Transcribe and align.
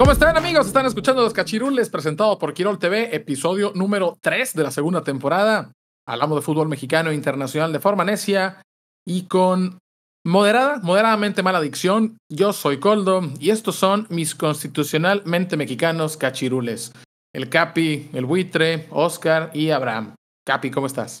¿Cómo 0.00 0.12
están 0.12 0.34
amigos? 0.38 0.66
Están 0.66 0.86
escuchando 0.86 1.20
Los 1.20 1.34
Cachirules, 1.34 1.90
presentado 1.90 2.38
por 2.38 2.54
Quirol 2.54 2.78
TV, 2.78 3.14
episodio 3.14 3.70
número 3.74 4.16
3 4.22 4.54
de 4.54 4.62
la 4.62 4.70
segunda 4.70 5.02
temporada. 5.02 5.72
Hablamos 6.08 6.38
de 6.38 6.42
fútbol 6.42 6.70
mexicano 6.70 7.10
e 7.10 7.14
internacional 7.14 7.70
de 7.70 7.80
forma 7.80 8.02
necia 8.02 8.62
y 9.06 9.26
con 9.26 9.78
moderada, 10.24 10.78
moderadamente 10.82 11.42
mala 11.42 11.60
dicción. 11.60 12.16
Yo 12.32 12.54
soy 12.54 12.80
Coldo 12.80 13.20
y 13.38 13.50
estos 13.50 13.76
son 13.76 14.06
mis 14.08 14.34
constitucionalmente 14.34 15.58
mexicanos 15.58 16.16
cachirules. 16.16 16.94
El 17.34 17.50
Capi, 17.50 18.08
el 18.14 18.24
Buitre, 18.24 18.86
Oscar 18.88 19.50
y 19.52 19.68
Abraham. 19.68 20.14
Capi, 20.46 20.70
¿cómo 20.70 20.86
estás? 20.86 21.20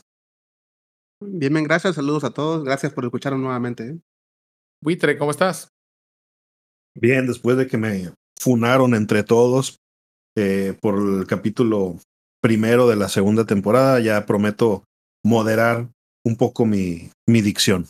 Bien, 1.22 1.52
bien, 1.52 1.64
gracias, 1.66 1.96
saludos 1.96 2.24
a 2.24 2.30
todos, 2.30 2.64
gracias 2.64 2.94
por 2.94 3.04
escucharnos 3.04 3.42
nuevamente. 3.42 3.88
¿eh? 3.88 4.00
Buitre, 4.82 5.18
¿cómo 5.18 5.32
estás? 5.32 5.68
Bien, 6.98 7.26
después 7.26 7.58
de 7.58 7.66
que 7.66 7.76
me 7.76 8.10
funaron 8.40 8.94
entre 8.94 9.22
todos 9.22 9.78
eh, 10.36 10.74
por 10.80 10.96
el 10.96 11.26
capítulo 11.26 11.98
primero 12.42 12.88
de 12.88 12.96
la 12.96 13.08
segunda 13.08 13.44
temporada. 13.44 14.00
Ya 14.00 14.24
prometo 14.26 14.84
moderar 15.24 15.88
un 16.24 16.36
poco 16.36 16.64
mi, 16.64 17.10
mi 17.28 17.42
dicción. 17.42 17.86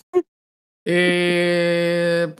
Eh, 0.84 2.34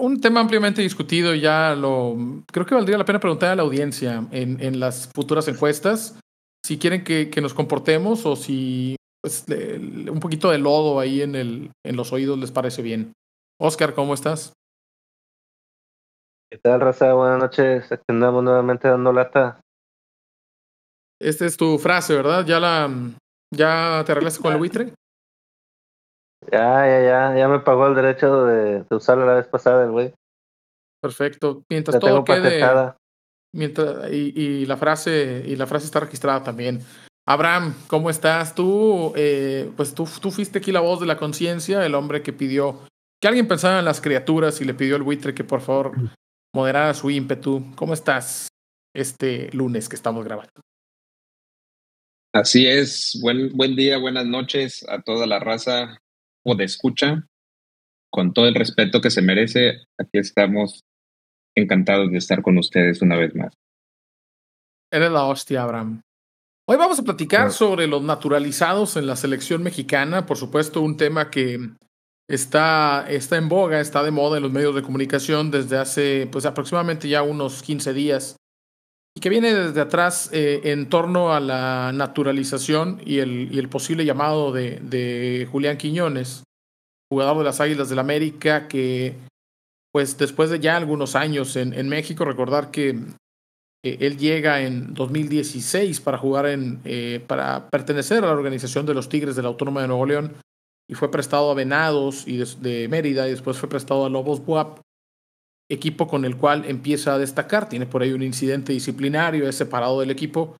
un 0.00 0.20
tema 0.20 0.40
ampliamente 0.40 0.80
discutido, 0.80 1.34
ya 1.34 1.74
lo 1.74 2.44
creo 2.50 2.64
que 2.64 2.74
valdría 2.74 2.96
la 2.96 3.04
pena 3.04 3.20
preguntar 3.20 3.50
a 3.50 3.56
la 3.56 3.62
audiencia 3.62 4.26
en, 4.30 4.62
en 4.62 4.78
las 4.78 5.10
futuras 5.12 5.48
encuestas 5.48 6.18
si 6.64 6.78
quieren 6.78 7.04
que, 7.04 7.30
que 7.30 7.40
nos 7.40 7.52
comportemos 7.52 8.24
o 8.26 8.36
si 8.36 8.96
pues, 9.20 9.44
un 9.48 10.20
poquito 10.20 10.50
de 10.50 10.58
lodo 10.58 11.00
ahí 11.00 11.20
en, 11.22 11.34
el, 11.34 11.72
en 11.84 11.96
los 11.96 12.12
oídos 12.12 12.38
les 12.38 12.52
parece 12.52 12.80
bien. 12.80 13.12
Oscar, 13.60 13.94
¿cómo 13.94 14.14
estás? 14.14 14.52
¿Qué 16.52 16.58
tal, 16.58 16.80
Raza? 16.80 17.12
Buenas 17.12 17.38
noches. 17.38 17.92
Aquí 17.92 18.02
andamos 18.08 18.42
nuevamente 18.42 18.88
dando 18.88 19.12
lata. 19.12 19.60
Esta 21.20 21.46
es 21.46 21.56
tu 21.56 21.78
frase, 21.78 22.16
¿verdad? 22.16 22.44
¿Ya 22.44 22.58
la 22.58 22.90
ya 23.54 24.02
te 24.04 24.10
arreglaste 24.10 24.42
con 24.42 24.52
el 24.52 24.58
buitre? 24.58 24.92
Ya, 26.50 26.86
ya, 26.86 27.02
ya. 27.02 27.36
Ya 27.38 27.46
me 27.46 27.60
pagó 27.60 27.86
el 27.86 27.94
derecho 27.94 28.46
de, 28.46 28.82
de 28.82 28.96
usarla 28.96 29.26
la 29.26 29.34
vez 29.34 29.46
pasada 29.46 29.84
el 29.84 29.92
güey. 29.92 30.12
Perfecto. 31.00 31.62
Mientras 31.70 32.00
todo 32.00 32.24
quede. 32.24 32.94
Mientras, 33.54 34.10
y, 34.10 34.32
y 34.34 34.66
la 34.66 34.76
frase, 34.76 35.44
y 35.46 35.54
la 35.54 35.68
frase 35.68 35.84
está 35.84 36.00
registrada 36.00 36.42
también. 36.42 36.80
Abraham, 37.28 37.74
¿cómo 37.86 38.10
estás? 38.10 38.56
Tú, 38.56 39.12
eh, 39.14 39.70
pues 39.76 39.94
tú, 39.94 40.08
tú 40.20 40.32
fuiste 40.32 40.58
aquí 40.58 40.72
la 40.72 40.80
voz 40.80 40.98
de 40.98 41.06
la 41.06 41.16
conciencia, 41.16 41.86
el 41.86 41.94
hombre 41.94 42.22
que 42.22 42.32
pidió 42.32 42.80
que 43.20 43.28
alguien 43.28 43.46
pensara 43.46 43.78
en 43.78 43.84
las 43.84 44.00
criaturas 44.00 44.60
y 44.60 44.64
le 44.64 44.74
pidió 44.74 44.96
al 44.96 45.02
buitre 45.02 45.34
que 45.34 45.44
por 45.44 45.60
favor 45.60 45.92
moderara 46.54 46.94
su 46.94 47.10
ímpetu. 47.10 47.64
¿Cómo 47.76 47.94
estás 47.94 48.48
este 48.94 49.50
lunes 49.52 49.88
que 49.88 49.96
estamos 49.96 50.24
grabando? 50.24 50.60
Así 52.32 52.66
es, 52.66 53.18
buen, 53.20 53.50
buen 53.56 53.74
día, 53.74 53.98
buenas 53.98 54.26
noches 54.26 54.84
a 54.88 55.02
toda 55.02 55.26
la 55.26 55.40
raza 55.40 55.98
o 56.44 56.54
de 56.54 56.64
escucha. 56.64 57.26
Con 58.12 58.32
todo 58.32 58.46
el 58.46 58.54
respeto 58.54 59.00
que 59.00 59.10
se 59.10 59.22
merece, 59.22 59.84
aquí 59.98 60.18
estamos 60.18 60.84
encantados 61.56 62.10
de 62.10 62.18
estar 62.18 62.42
con 62.42 62.58
ustedes 62.58 63.02
una 63.02 63.16
vez 63.16 63.34
más. 63.34 63.52
Eres 64.92 65.10
la 65.10 65.24
hostia, 65.24 65.62
Abraham. 65.62 66.02
Hoy 66.68 66.76
vamos 66.76 67.00
a 67.00 67.02
platicar 67.02 67.52
sobre 67.52 67.88
los 67.88 68.02
naturalizados 68.02 68.96
en 68.96 69.06
la 69.06 69.16
selección 69.16 69.62
mexicana. 69.62 70.26
Por 70.26 70.36
supuesto, 70.36 70.80
un 70.82 70.96
tema 70.96 71.30
que 71.30 71.58
está, 72.30 73.04
está 73.08 73.36
en 73.36 73.48
boga, 73.48 73.80
está 73.80 74.02
de 74.02 74.12
moda 74.12 74.36
en 74.36 74.44
los 74.44 74.52
medios 74.52 74.74
de 74.74 74.82
comunicación 74.82 75.50
desde 75.50 75.76
hace 75.76 76.28
pues 76.30 76.46
aproximadamente 76.46 77.08
ya 77.08 77.22
unos 77.22 77.62
15 77.62 77.92
días 77.92 78.36
y 79.16 79.20
que 79.20 79.28
viene 79.28 79.52
desde 79.52 79.80
atrás 79.80 80.30
eh, 80.32 80.60
en 80.64 80.88
torno 80.88 81.32
a 81.32 81.40
la 81.40 81.90
naturalización 81.92 83.00
y 83.04 83.18
el, 83.18 83.52
y 83.52 83.58
el 83.58 83.68
posible 83.68 84.04
llamado 84.04 84.52
de, 84.52 84.78
de 84.80 85.48
Julián 85.50 85.76
Quiñones, 85.76 86.44
jugador 87.10 87.38
de 87.38 87.44
las 87.44 87.60
Águilas 87.60 87.88
del 87.88 87.98
América, 87.98 88.68
que 88.68 89.16
pues 89.92 90.16
después 90.16 90.50
de 90.50 90.60
ya 90.60 90.76
algunos 90.76 91.16
años 91.16 91.56
en, 91.56 91.74
en 91.74 91.88
México, 91.88 92.24
recordar 92.24 92.70
que 92.70 92.90
eh, 93.84 93.96
él 93.98 94.16
llega 94.16 94.60
en 94.60 94.94
2016 94.94 96.00
para 96.00 96.16
jugar 96.16 96.46
en, 96.46 96.80
eh, 96.84 97.20
para 97.26 97.68
pertenecer 97.68 98.18
a 98.18 98.28
la 98.28 98.32
organización 98.32 98.86
de 98.86 98.94
los 98.94 99.08
Tigres 99.08 99.34
de 99.34 99.42
la 99.42 99.48
Autónoma 99.48 99.82
de 99.82 99.88
Nuevo 99.88 100.06
León 100.06 100.36
y 100.90 100.94
fue 100.94 101.08
prestado 101.08 101.52
a 101.52 101.54
Venados 101.54 102.26
y 102.26 102.38
de, 102.38 102.88
Mérida 102.88 103.28
y 103.28 103.30
después 103.30 103.56
fue 103.56 103.68
prestado 103.68 104.04
a 104.04 104.10
Lobos 104.10 104.44
Buap, 104.44 104.80
equipo 105.70 106.08
con 106.08 106.24
el 106.24 106.36
cual 106.36 106.64
empieza 106.66 107.14
a 107.14 107.18
destacar. 107.18 107.68
Tiene 107.68 107.86
por 107.86 108.02
ahí 108.02 108.12
un 108.12 108.24
incidente 108.24 108.72
disciplinario, 108.72 109.48
es 109.48 109.54
separado 109.54 110.00
del 110.00 110.10
equipo. 110.10 110.56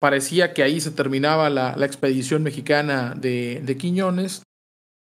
Parecía 0.00 0.52
que 0.52 0.64
ahí 0.64 0.80
se 0.80 0.90
terminaba 0.90 1.48
la, 1.48 1.76
la 1.76 1.86
expedición 1.86 2.42
mexicana 2.42 3.14
de, 3.16 3.62
de 3.64 3.76
Quiñones 3.76 4.42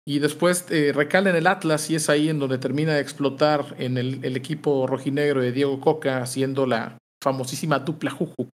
y 0.06 0.20
después 0.20 0.64
eh, 0.70 0.92
recala 0.94 1.28
en 1.28 1.36
el 1.36 1.46
Atlas 1.46 1.90
y 1.90 1.96
es 1.96 2.08
ahí 2.08 2.30
en 2.30 2.38
donde 2.38 2.56
termina 2.56 2.94
de 2.94 3.02
explotar 3.02 3.74
en 3.78 3.98
el, 3.98 4.24
el 4.24 4.34
equipo 4.34 4.86
rojinegro 4.86 5.42
de 5.42 5.52
Diego 5.52 5.78
Coca, 5.78 6.22
haciendo 6.22 6.64
la 6.64 6.96
famosísima 7.22 7.80
dupla 7.80 8.10
Juju 8.10 8.48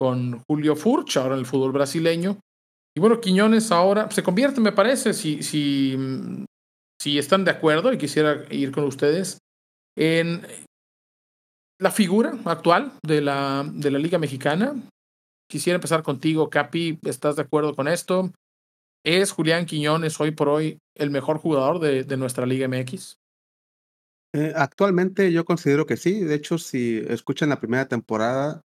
con 0.00 0.40
Julio 0.48 0.76
Furch, 0.76 1.16
ahora 1.16 1.34
en 1.34 1.40
el 1.40 1.46
fútbol 1.46 1.72
brasileño. 1.72 2.38
Y 2.96 3.00
bueno, 3.00 3.20
Quiñones 3.20 3.70
ahora 3.72 4.10
se 4.10 4.22
convierte, 4.22 4.58
me 4.60 4.72
parece, 4.72 5.12
si, 5.12 5.42
si, 5.42 5.94
si 6.98 7.18
están 7.18 7.44
de 7.44 7.50
acuerdo 7.50 7.92
y 7.92 7.98
quisiera 7.98 8.44
ir 8.50 8.72
con 8.72 8.84
ustedes, 8.84 9.36
en 9.98 10.46
la 11.78 11.90
figura 11.90 12.32
actual 12.46 12.94
de 13.02 13.20
la, 13.20 13.68
de 13.70 13.90
la 13.90 13.98
Liga 13.98 14.18
Mexicana. 14.18 14.74
Quisiera 15.46 15.74
empezar 15.74 16.02
contigo, 16.02 16.48
Capi, 16.48 16.98
¿estás 17.04 17.36
de 17.36 17.42
acuerdo 17.42 17.76
con 17.76 17.86
esto? 17.86 18.32
¿Es 19.04 19.30
Julián 19.30 19.66
Quiñones 19.66 20.18
hoy 20.18 20.30
por 20.30 20.48
hoy 20.48 20.78
el 20.96 21.10
mejor 21.10 21.36
jugador 21.36 21.78
de, 21.80 22.16
nuestra 22.16 22.46
Liga 22.46 22.66
MX? 22.66 23.18
Eh, 24.34 24.52
actualmente 24.56 25.30
yo 25.32 25.44
considero 25.44 25.84
que 25.84 25.98
sí. 25.98 26.24
De 26.24 26.34
hecho, 26.34 26.56
si 26.56 26.98
escuchan 27.08 27.50
la 27.50 27.60
primera 27.60 27.86
temporada, 27.86 28.62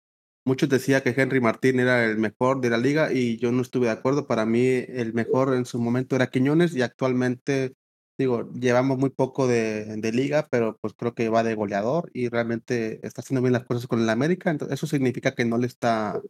muchos 0.47 0.69
decían 0.69 1.01
que 1.03 1.13
Henry 1.15 1.41
Martín 1.41 1.79
era 1.79 2.05
el 2.05 2.17
mejor 2.17 2.61
de 2.61 2.69
la 2.69 2.77
liga 2.77 3.11
y 3.13 3.37
yo 3.37 3.51
no 3.51 3.61
estuve 3.61 3.87
de 3.87 3.91
acuerdo. 3.93 4.27
Para 4.27 4.45
mí, 4.45 4.65
el 4.65 5.13
mejor 5.13 5.53
en 5.53 5.65
su 5.65 5.79
momento 5.79 6.15
era 6.15 6.27
Quiñones 6.27 6.75
y 6.75 6.81
actualmente, 6.81 7.75
digo, 8.17 8.49
llevamos 8.53 8.97
muy 8.97 9.09
poco 9.11 9.47
de, 9.47 9.97
de 9.97 10.11
liga, 10.11 10.47
pero 10.49 10.77
pues 10.81 10.93
creo 10.95 11.13
que 11.13 11.29
va 11.29 11.43
de 11.43 11.55
goleador 11.55 12.09
y 12.13 12.29
realmente 12.29 13.05
está 13.05 13.21
haciendo 13.21 13.41
bien 13.41 13.53
las 13.53 13.65
cosas 13.65 13.87
con 13.87 14.01
el 14.01 14.09
América. 14.09 14.49
Entonces, 14.49 14.75
eso 14.75 14.87
significa 14.87 15.35
que 15.35 15.45
no 15.45 15.57
le 15.57 15.67
está 15.67 16.21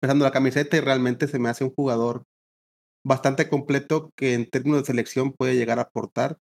pesando 0.00 0.24
la 0.24 0.32
camiseta 0.32 0.76
y 0.76 0.80
realmente 0.80 1.28
se 1.28 1.38
me 1.38 1.48
hace 1.50 1.64
un 1.64 1.74
jugador 1.74 2.24
bastante 3.04 3.48
completo 3.48 4.12
que 4.16 4.34
en 4.34 4.50
términos 4.50 4.82
de 4.82 4.86
selección 4.86 5.32
puede 5.32 5.56
llegar 5.56 5.78
a 5.78 5.82
aportar 5.82 6.38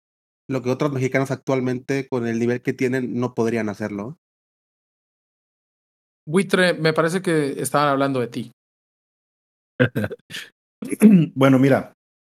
lo 0.48 0.62
que 0.62 0.70
otros 0.70 0.92
mexicanos 0.92 1.30
actualmente 1.30 2.08
con 2.08 2.26
el 2.26 2.38
nivel 2.38 2.62
que 2.62 2.72
tienen 2.74 3.14
no 3.14 3.34
podrían 3.34 3.68
hacerlo. 3.68 4.18
Buitre, 6.26 6.74
me 6.74 6.92
parece 6.92 7.22
que 7.22 7.60
estaban 7.60 7.88
hablando 7.88 8.20
de 8.20 8.28
ti. 8.28 8.52
bueno, 11.34 11.58
mira, 11.58 11.92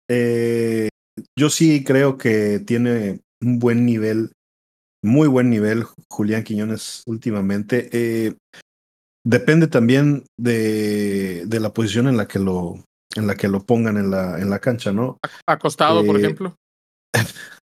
eh, 0.10 0.90
yo 1.38 1.50
sí 1.50 1.84
creo 1.84 2.18
que 2.18 2.60
tiene 2.60 3.22
un 3.42 3.60
buen 3.60 3.86
nivel, 3.86 4.32
muy 5.04 5.28
buen 5.28 5.50
nivel 5.50 5.84
Julián 6.10 6.44
Quiñones 6.44 7.04
últimamente. 7.06 7.90
Eh, 7.92 8.36
depende 9.26 9.68
también 9.68 10.26
de, 10.38 11.46
de, 11.46 11.60
la 11.60 11.74
posición 11.74 12.08
en 12.08 12.18
la 12.18 12.28
que 12.28 12.40
lo, 12.40 12.84
en 13.16 13.28
la 13.28 13.36
que 13.36 13.48
lo 13.48 13.64
pongan 13.64 13.98
en 13.98 14.12
la, 14.12 14.40
en 14.40 14.50
la 14.50 14.60
cancha, 14.60 14.92
¿no? 14.92 15.18
Acostado, 15.48 16.02
eh, 16.02 16.06
por 16.06 16.18
ejemplo. 16.18 16.56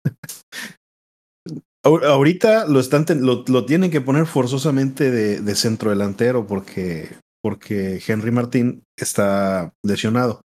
Ahorita 1.84 2.68
lo, 2.68 2.80
están 2.80 3.06
lo, 3.22 3.44
lo, 3.48 3.66
tienen 3.66 3.90
que 3.90 4.02
poner 4.02 4.28
forzosamente 4.28 5.10
de, 5.10 5.42
de, 5.42 5.56
centro 5.56 5.90
delantero 5.90 6.46
porque, 6.46 7.18
porque 7.42 8.00
Henry 8.06 8.30
Martín 8.30 8.84
está 8.96 9.74
lesionado. 9.84 10.42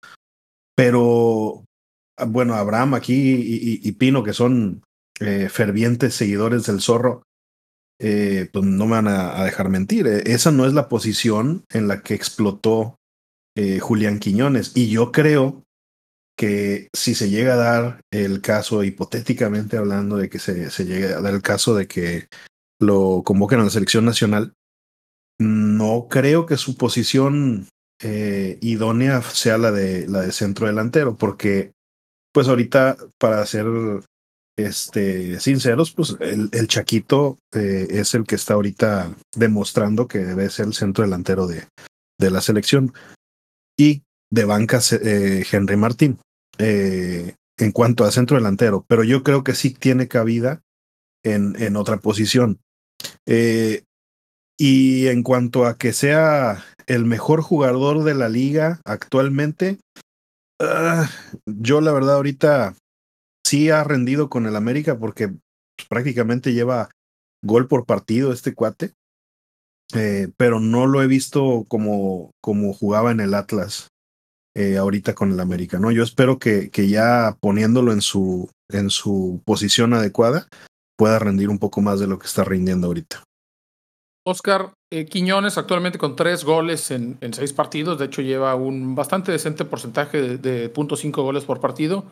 pero 0.77 1.65
bueno, 2.25 2.55
Abraham 2.55 2.93
aquí 2.93 3.79
y, 3.83 3.91
Pino, 3.93 4.23
que 4.23 4.31
son 4.31 4.81
eh, 5.19 5.49
fervientes 5.49 6.13
seguidores 6.13 6.65
del 6.65 6.79
zorro, 6.79 7.23
eh, 7.99 8.49
pues 8.53 8.65
no 8.65 8.85
me 8.85 8.91
van 8.91 9.07
a, 9.07 9.43
dejar 9.43 9.69
mentir. 9.69 10.07
Eh, 10.07 10.23
esa 10.27 10.51
no 10.51 10.65
es 10.65 10.73
la 10.73 10.87
posición 10.87 11.65
en 11.69 11.87
la 11.87 12.01
que 12.01 12.13
explotó 12.13 12.95
Julián 13.79 14.19
Quiñones. 14.19 14.73
Y 14.75 14.89
yo 14.89 15.13
creo 15.13 15.64
que 16.37 16.89
si 16.93 17.15
se 17.15 17.29
llega 17.29 17.53
a 17.53 17.57
dar 17.57 18.01
el 18.11 18.41
caso, 18.41 18.83
hipotéticamente 18.83 19.77
hablando 19.77 20.17
de 20.17 20.29
que 20.29 20.39
se, 20.39 20.69
se 20.69 20.85
llegue 20.85 21.13
a 21.13 21.21
dar 21.21 21.33
el 21.33 21.41
caso 21.41 21.75
de 21.75 21.87
que 21.87 22.27
lo 22.79 23.23
convoquen 23.23 23.59
a 23.59 23.63
la 23.63 23.69
selección 23.69 24.05
nacional, 24.05 24.53
no 25.39 26.07
creo 26.09 26.45
que 26.45 26.57
su 26.57 26.75
posición 26.77 27.67
idónea 28.61 29.21
sea 29.21 29.57
la 29.57 29.71
de 29.71 30.07
la 30.07 30.21
de 30.21 30.31
centro 30.31 30.67
delantero, 30.67 31.15
porque 31.15 31.71
pues 32.33 32.47
ahorita 32.47 32.97
para 33.17 33.41
hacer 33.41 33.65
este, 34.57 35.39
sinceros, 35.39 35.91
pues 35.91 36.15
el, 36.19 36.49
el 36.51 36.67
Chaquito 36.67 37.39
eh, 37.53 37.87
es 37.89 38.13
el 38.13 38.25
que 38.25 38.35
está 38.35 38.55
ahorita 38.55 39.15
demostrando 39.35 40.07
que 40.07 40.19
debe 40.19 40.49
ser 40.49 40.67
el 40.67 40.73
centro 40.73 41.03
delantero 41.03 41.47
de, 41.47 41.67
de 42.19 42.31
la 42.31 42.41
selección. 42.41 42.93
Y 43.77 44.03
de 44.35 44.43
banca 44.43 44.81
eh, 45.01 45.45
Henry 45.49 45.77
Martín 45.77 46.19
eh, 46.57 47.35
en 47.57 47.71
cuanto 47.71 48.03
a 48.03 48.11
centro 48.11 48.35
delantero, 48.35 48.85
pero 48.87 49.03
yo 49.03 49.23
creo 49.23 49.43
que 49.43 49.55
sí 49.55 49.73
tiene 49.73 50.09
cabida 50.09 50.61
en, 51.23 51.55
en 51.61 51.77
otra 51.77 51.97
posición. 51.97 52.59
y 54.57 55.07
en 55.07 55.23
cuanto 55.23 55.65
a 55.65 55.77
que 55.77 55.93
sea 55.93 56.63
el 56.87 57.05
mejor 57.05 57.41
jugador 57.41 58.03
de 58.03 58.13
la 58.13 58.29
liga 58.29 58.81
actualmente, 58.85 59.79
ah, 60.61 61.09
yo 61.45 61.81
la 61.81 61.91
verdad 61.93 62.15
ahorita 62.15 62.75
sí 63.45 63.69
ha 63.69 63.83
rendido 63.83 64.29
con 64.29 64.45
el 64.45 64.55
América 64.55 64.97
porque 64.97 65.31
prácticamente 65.87 66.53
lleva 66.53 66.89
gol 67.43 67.67
por 67.67 67.85
partido 67.85 68.33
este 68.33 68.53
cuate, 68.53 68.93
eh, 69.93 70.29
pero 70.35 70.59
no 70.59 70.87
lo 70.87 71.01
he 71.01 71.07
visto 71.07 71.65
como, 71.67 72.31
como 72.41 72.73
jugaba 72.73 73.11
en 73.11 73.21
el 73.21 73.33
Atlas 73.33 73.89
eh, 74.57 74.77
ahorita 74.77 75.13
con 75.13 75.33
el 75.33 75.39
América, 75.41 75.79
¿no? 75.79 75.91
Yo 75.91 76.01
espero 76.01 76.39
que, 76.39 76.69
que 76.69 76.87
ya 76.87 77.37
poniéndolo 77.41 77.91
en 77.91 78.01
su, 78.01 78.49
en 78.69 78.89
su 78.89 79.41
posición 79.43 79.93
adecuada 79.93 80.47
pueda 80.97 81.19
rendir 81.19 81.49
un 81.49 81.59
poco 81.59 81.81
más 81.81 81.99
de 81.99 82.07
lo 82.07 82.19
que 82.19 82.27
está 82.27 82.45
rindiendo 82.45 82.87
ahorita. 82.87 83.21
Oscar 84.25 84.71
eh, 84.91 85.05
Quiñones 85.05 85.57
actualmente 85.57 85.99
con 85.99 86.15
tres 86.15 86.45
goles 86.45 86.89
en, 86.89 87.17
seis 87.33 87.51
partidos, 87.51 87.99
de 87.99 88.05
hecho 88.05 88.21
lleva 88.21 88.55
un 88.55 88.95
bastante 88.95 89.31
decente 89.31 89.65
porcentaje 89.65 90.21
de, 90.21 90.37
de 90.37 90.73
.5 90.73 91.11
goles 91.21 91.43
por 91.43 91.59
partido. 91.59 92.05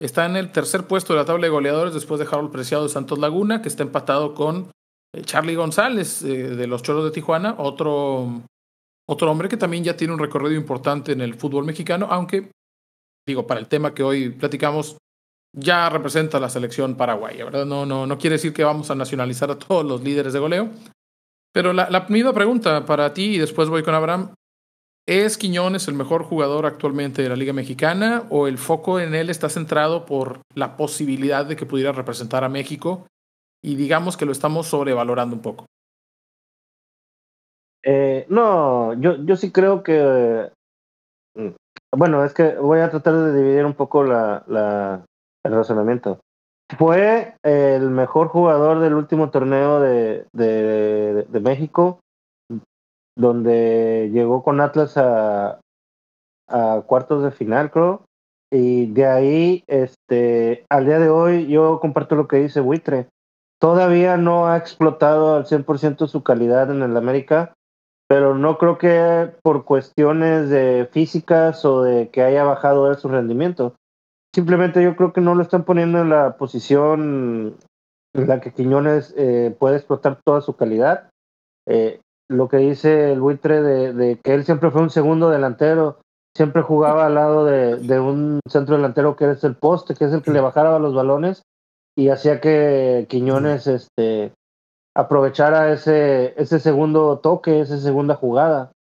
Está 0.00 0.24
en 0.24 0.36
el 0.36 0.50
tercer 0.50 0.86
puesto 0.86 1.12
de 1.12 1.20
la 1.20 1.26
tabla 1.26 1.44
de 1.44 1.50
goleadores 1.50 1.92
después 1.92 2.18
de 2.18 2.26
Harold 2.26 2.50
Preciado 2.50 2.84
de 2.84 2.88
Santos 2.88 3.18
Laguna, 3.18 3.60
que 3.60 3.68
está 3.68 3.82
empatado 3.82 4.32
con 4.32 4.70
eh, 5.12 5.22
Charlie 5.22 5.54
González 5.54 6.22
de 6.22 6.66
los 6.66 6.82
Choros 6.82 7.04
de 7.04 7.10
Tijuana, 7.10 7.54
otro, 7.58 8.42
otro 9.12 9.30
hombre 9.30 9.48
que 9.48 9.56
también 9.56 9.84
ya 9.84 9.96
tiene 9.96 10.12
un 10.12 10.18
recorrido 10.18 10.54
importante 10.54 11.12
en 11.12 11.20
el 11.20 11.34
fútbol 11.34 11.64
mexicano, 11.64 12.08
aunque, 12.10 12.50
digo, 13.26 13.46
para 13.46 13.60
el 13.60 13.68
tema 13.68 13.94
que 13.94 14.02
hoy 14.02 14.30
platicamos, 14.30 14.96
ya 15.54 15.88
representa 15.90 16.40
la 16.40 16.48
selección 16.48 16.96
paraguaya, 16.96 17.44
¿verdad? 17.44 17.66
No, 17.66 17.84
no, 17.84 18.06
no 18.06 18.18
quiere 18.18 18.34
decir 18.34 18.52
que 18.52 18.64
vamos 18.64 18.90
a 18.90 18.94
nacionalizar 18.94 19.50
a 19.50 19.58
todos 19.58 19.84
los 19.84 20.02
líderes 20.02 20.32
de 20.32 20.38
goleo. 20.38 20.70
Pero 21.52 21.72
la, 21.72 21.90
la 21.90 22.06
misma 22.08 22.32
pregunta 22.32 22.86
para 22.86 23.12
ti, 23.12 23.34
y 23.34 23.38
después 23.38 23.68
voy 23.68 23.82
con 23.82 23.94
Abraham. 23.94 24.34
¿Es 25.06 25.36
Quiñones 25.36 25.88
el 25.88 25.94
mejor 25.94 26.22
jugador 26.22 26.64
actualmente 26.64 27.22
de 27.22 27.28
la 27.28 27.36
Liga 27.36 27.52
Mexicana 27.52 28.24
o 28.30 28.46
el 28.46 28.56
foco 28.56 29.00
en 29.00 29.16
él 29.16 29.30
está 29.30 29.48
centrado 29.48 30.06
por 30.06 30.40
la 30.54 30.76
posibilidad 30.76 31.44
de 31.44 31.56
que 31.56 31.66
pudiera 31.66 31.90
representar 31.90 32.44
a 32.44 32.48
México 32.48 33.06
y 33.62 33.74
digamos 33.74 34.16
que 34.16 34.26
lo 34.26 34.32
estamos 34.32 34.68
sobrevalorando 34.68 35.34
un 35.34 35.42
poco? 35.42 35.66
Eh, 37.84 38.26
no, 38.28 38.94
yo, 38.94 39.16
yo 39.24 39.36
sí 39.36 39.50
creo 39.50 39.82
que... 39.82 40.50
Mm, 41.34 41.50
bueno, 41.96 42.24
es 42.24 42.32
que 42.32 42.54
voy 42.56 42.80
a 42.80 42.90
tratar 42.90 43.14
de 43.14 43.36
dividir 43.36 43.64
un 43.64 43.74
poco 43.74 44.02
la, 44.04 44.44
la, 44.46 45.04
el 45.44 45.52
razonamiento. 45.52 46.20
Fue 46.78 47.34
el 47.42 47.90
mejor 47.90 48.28
jugador 48.28 48.80
del 48.80 48.94
último 48.94 49.30
torneo 49.30 49.80
de, 49.80 50.26
de, 50.32 51.40
México 51.40 52.00
donde 53.14 54.10
llegó 54.10 54.42
con 54.42 54.60
Atlas 54.60 54.96
a, 54.96 55.60
a 56.48 56.82
cuartos 56.86 57.22
de 57.22 57.30
final, 57.30 57.70
creo. 57.70 58.04
Y 58.50 58.86
de 58.92 59.06
ahí, 59.06 59.64
este, 59.66 60.64
al 60.70 60.86
día 60.86 60.98
de 60.98 61.08
hoy, 61.08 61.46
yo 61.46 61.80
comparto 61.80 62.16
lo 62.16 62.28
que 62.28 62.36
dice 62.36 62.60
Buitre. 62.60 63.08
Todavía 63.58 64.16
no 64.16 64.46
ha 64.46 64.56
explotado 64.56 65.36
al 65.36 65.46
100% 65.46 66.06
su 66.06 66.22
calidad 66.22 66.70
en 66.70 66.82
el 66.82 66.96
América, 66.96 67.54
pero 68.12 68.36
no 68.36 68.58
creo 68.58 68.76
que 68.76 69.30
por 69.42 69.64
cuestiones 69.64 70.50
de 70.50 70.86
físicas 70.92 71.64
o 71.64 71.80
de 71.80 72.10
que 72.10 72.20
haya 72.20 72.44
bajado 72.44 72.90
él 72.90 72.98
su 72.98 73.08
rendimiento. 73.08 73.74
Simplemente 74.34 74.82
yo 74.82 74.96
creo 74.96 75.14
que 75.14 75.22
no 75.22 75.34
lo 75.34 75.40
están 75.40 75.64
poniendo 75.64 75.98
en 75.98 76.10
la 76.10 76.36
posición 76.36 77.56
en 78.14 78.28
la 78.28 78.42
que 78.42 78.52
Quiñones 78.52 79.14
eh, 79.16 79.56
puede 79.58 79.76
explotar 79.76 80.18
toda 80.26 80.42
su 80.42 80.56
calidad. 80.56 81.08
Eh, 81.66 82.00
lo 82.28 82.48
que 82.48 82.58
dice 82.58 83.14
el 83.14 83.20
buitre 83.22 83.62
de, 83.62 84.20
que 84.22 84.34
él 84.34 84.44
siempre 84.44 84.70
fue 84.70 84.82
un 84.82 84.90
segundo 84.90 85.30
delantero, 85.30 85.96
siempre 86.36 86.60
jugaba 86.60 87.06
al 87.06 87.14
lado 87.14 87.46
de, 87.46 87.98
un 87.98 88.40
centro 88.46 88.76
delantero 88.76 89.16
que 89.16 89.30
es 89.30 89.42
el 89.42 89.56
poste, 89.56 89.94
que 89.94 90.04
es 90.04 90.12
el 90.12 90.20
que 90.20 90.32
le 90.32 90.42
bajaba 90.42 90.78
los 90.78 90.94
balones 90.94 91.44
y 91.96 92.10
hacía 92.10 92.42
que 92.42 93.06
Quiñones 93.08 93.66
este, 93.68 94.34
aprovechara 94.94 95.72
ese, 95.72 96.34
ese 96.36 96.60
segundo 96.60 97.18
toque, 97.18 97.60
esa 97.60 97.78
segunda 97.78 98.14
jugada. 98.14 98.72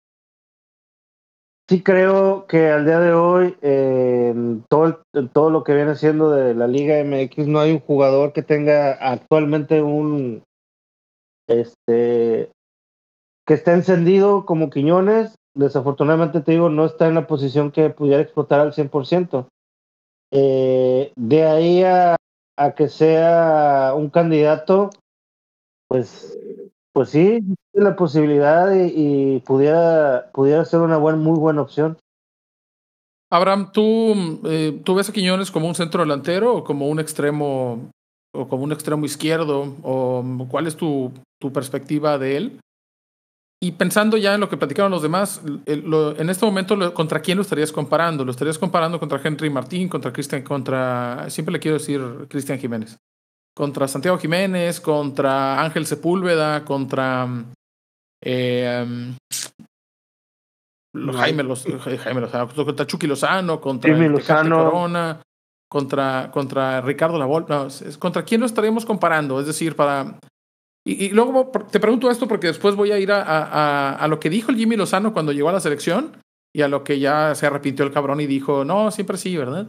Sí 1.68 1.82
creo 1.84 2.46
que 2.48 2.68
al 2.70 2.84
día 2.84 2.98
de 2.98 3.12
hoy, 3.12 3.56
eh, 3.62 4.34
todo, 4.68 5.02
todo 5.32 5.50
lo 5.50 5.62
que 5.62 5.74
viene 5.74 5.94
siendo 5.94 6.32
de 6.32 6.52
la 6.54 6.66
Liga 6.66 7.04
MX, 7.04 7.46
no 7.46 7.60
hay 7.60 7.70
un 7.70 7.78
jugador 7.78 8.32
que 8.32 8.42
tenga 8.42 8.92
actualmente 8.94 9.80
un, 9.80 10.42
este, 11.46 12.50
que 13.46 13.54
está 13.54 13.72
encendido 13.72 14.46
como 14.46 14.70
Quiñones, 14.70 15.34
desafortunadamente 15.54 16.40
te 16.40 16.52
digo, 16.52 16.68
no 16.68 16.84
está 16.84 17.08
en 17.08 17.14
la 17.14 17.26
posición 17.26 17.72
que 17.72 17.90
pudiera 17.90 18.22
explotar 18.22 18.60
al 18.60 18.72
100%. 18.72 19.48
Eh, 20.32 21.12
de 21.16 21.44
ahí 21.44 21.82
a, 21.82 22.16
que 22.76 22.88
sea 22.88 23.94
un 23.96 24.10
candidato, 24.10 24.90
pues, 25.90 26.38
pues 26.92 27.10
sí, 27.10 27.40
la 27.72 27.96
posibilidad 27.96 28.72
y, 28.72 29.40
pudiera, 29.40 30.30
pudiera 30.32 30.64
ser 30.64 30.80
una 30.80 30.96
buena, 30.96 31.18
muy 31.18 31.36
buena 31.36 31.62
opción. 31.62 31.98
Abraham, 33.28 33.72
¿tú, 33.72 34.40
eh, 34.44 34.80
¿tú 34.84 34.94
ves 34.94 35.08
a 35.08 35.12
Quiñones 35.12 35.50
como 35.50 35.66
un 35.66 35.74
centro 35.74 36.02
delantero 36.02 36.54
o 36.54 36.64
como 36.64 36.88
un 36.88 37.00
extremo 37.00 37.90
o 38.32 38.48
como 38.48 38.62
un 38.62 38.72
extremo 38.72 39.04
izquierdo? 39.04 39.74
¿O 39.82 40.24
cuál 40.48 40.68
es 40.68 40.76
tu, 40.76 41.12
tu 41.40 41.52
perspectiva 41.52 42.18
de 42.18 42.36
él? 42.36 42.60
Y 43.60 43.72
pensando 43.72 44.16
ya 44.16 44.34
en 44.34 44.40
lo 44.40 44.48
que 44.48 44.56
platicaron 44.56 44.92
los 44.92 45.02
demás, 45.02 45.42
en 45.66 46.30
este 46.30 46.46
momento, 46.46 46.94
¿contra 46.94 47.20
quién 47.20 47.36
lo 47.36 47.42
estarías 47.42 47.72
comparando? 47.72 48.24
¿Lo 48.24 48.30
estarías 48.30 48.58
comparando 48.58 49.00
contra 49.00 49.20
Henry 49.22 49.50
Martín, 49.50 49.88
contra 49.88 50.12
Cristian, 50.12 50.42
contra, 50.42 51.28
siempre 51.30 51.52
le 51.52 51.58
quiero 51.58 51.78
decir 51.78 52.00
Cristian 52.28 52.58
Jiménez, 52.58 52.96
contra 53.60 53.86
Santiago 53.86 54.16
Jiménez, 54.16 54.80
contra 54.80 55.60
Ángel 55.62 55.84
Sepúlveda, 55.84 56.64
contra 56.64 57.28
eh, 58.24 59.12
Jaime, 60.94 61.42
los, 61.42 61.66
Jaime 62.02 62.22
Lozano, 62.22 62.48
contra 62.54 62.86
Chucky 62.86 63.06
Lozano, 63.06 63.60
contra 63.60 63.94
Lozano. 63.94 64.64
Corona, 64.64 65.22
contra, 65.70 66.30
contra 66.32 66.80
Ricardo 66.80 67.18
Lavol. 67.18 67.44
No, 67.50 67.68
¿Contra 67.98 68.24
quién 68.24 68.40
lo 68.40 68.46
estaríamos 68.46 68.86
comparando? 68.86 69.38
Es 69.38 69.46
decir, 69.46 69.76
para 69.76 70.18
y, 70.86 71.10
luego 71.10 71.52
te 71.70 71.80
pregunto 71.80 72.10
esto 72.10 72.26
porque 72.26 72.46
después 72.46 72.74
voy 72.74 72.92
a 72.92 72.98
ir 72.98 73.12
a, 73.12 73.20
a, 73.20 73.94
a, 73.94 74.08
lo 74.08 74.18
que 74.18 74.30
dijo 74.30 74.50
el 74.50 74.56
Jimmy 74.56 74.76
Lozano 74.76 75.12
cuando 75.12 75.32
llegó 75.32 75.50
a 75.50 75.52
la 75.52 75.60
selección 75.60 76.16
y 76.56 76.62
a 76.62 76.68
lo 76.68 76.82
que 76.82 76.98
ya 76.98 77.34
se 77.34 77.44
arrepintió 77.44 77.84
el 77.84 77.92
cabrón 77.92 78.22
y 78.22 78.26
dijo, 78.26 78.64
no, 78.64 78.90
siempre 78.90 79.18
sí, 79.18 79.36
¿verdad? 79.36 79.66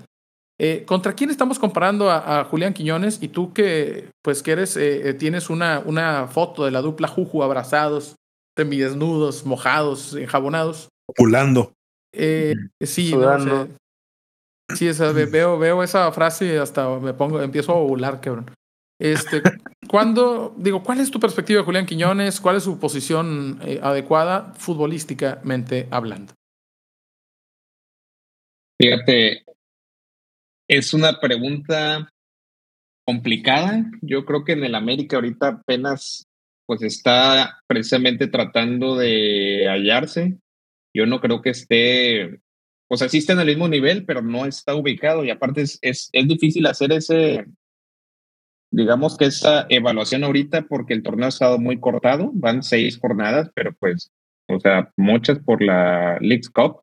Eh, 0.63 0.83
¿Contra 0.85 1.13
quién 1.13 1.31
estamos 1.31 1.57
comparando 1.57 2.11
a, 2.11 2.43
Julián 2.43 2.75
Quiñones? 2.75 3.17
Y 3.19 3.29
tú 3.29 3.51
que, 3.51 4.11
pues, 4.21 4.43
que 4.43 4.51
eres, 4.51 4.77
eh, 4.77 5.09
eh, 5.09 5.13
tienes 5.15 5.49
una, 5.49 5.81
una 5.83 6.27
foto 6.27 6.65
de 6.65 6.69
la 6.69 6.81
dupla 6.81 7.07
Juju 7.07 7.41
abrazados, 7.41 8.15
semidesnudos, 8.55 9.43
mojados, 9.43 10.13
enjabonados. 10.13 10.89
Pulando. 11.15 11.73
Eh, 12.13 12.53
sí, 12.79 13.15
no 13.15 13.67
Sí, 14.75 14.87
esa, 14.87 15.11
veo, 15.11 15.57
veo 15.57 15.81
esa 15.81 16.11
frase 16.11 16.53
y 16.53 16.57
hasta 16.57 16.87
me 16.99 17.15
pongo, 17.15 17.41
empiezo 17.41 17.71
a 17.71 17.75
ovular, 17.75 18.21
cabrón. 18.21 18.51
Este, 18.99 19.41
¿cuándo, 19.89 20.53
digo, 20.57 20.83
cuál 20.83 20.99
es 20.99 21.09
tu 21.09 21.19
perspectiva, 21.19 21.63
Julián 21.63 21.87
Quiñones? 21.87 22.39
¿Cuál 22.39 22.57
es 22.57 22.63
su 22.63 22.79
posición 22.79 23.59
eh, 23.63 23.79
adecuada 23.81 24.53
futbolísticamente 24.53 25.87
hablando? 25.89 26.33
Fíjate, 28.79 29.43
Es 30.71 30.93
una 30.93 31.19
pregunta 31.19 32.09
complicada. 33.05 33.91
Yo 34.01 34.23
creo 34.23 34.45
que 34.45 34.53
en 34.53 34.63
el 34.63 34.73
América 34.73 35.17
ahorita 35.17 35.47
apenas 35.49 36.25
pues 36.65 36.81
está 36.81 37.59
precisamente 37.67 38.27
tratando 38.27 38.95
de 38.95 39.67
hallarse. 39.67 40.37
Yo 40.95 41.05
no 41.05 41.19
creo 41.19 41.41
que 41.41 41.49
esté, 41.49 42.39
o 42.89 42.95
sea, 42.95 43.09
sí 43.09 43.21
en 43.27 43.41
el 43.41 43.47
mismo 43.47 43.67
nivel, 43.67 44.05
pero 44.05 44.21
no 44.21 44.45
está 44.45 44.73
ubicado. 44.73 45.25
Y 45.25 45.29
aparte 45.29 45.63
es, 45.63 45.77
es, 45.81 46.09
es 46.13 46.25
difícil 46.29 46.65
hacer 46.65 46.93
ese, 46.93 47.45
digamos 48.71 49.17
que 49.17 49.25
esa 49.25 49.65
evaluación 49.67 50.23
ahorita 50.23 50.61
porque 50.69 50.93
el 50.93 51.03
torneo 51.03 51.25
ha 51.25 51.29
estado 51.29 51.59
muy 51.59 51.81
cortado, 51.81 52.31
van 52.33 52.63
seis 52.63 52.97
jornadas, 52.97 53.51
pero 53.53 53.73
pues, 53.73 54.09
o 54.47 54.57
sea, 54.61 54.89
muchas 54.95 55.39
por 55.39 55.61
la 55.61 56.17
League 56.21 56.47
Cup. 56.53 56.79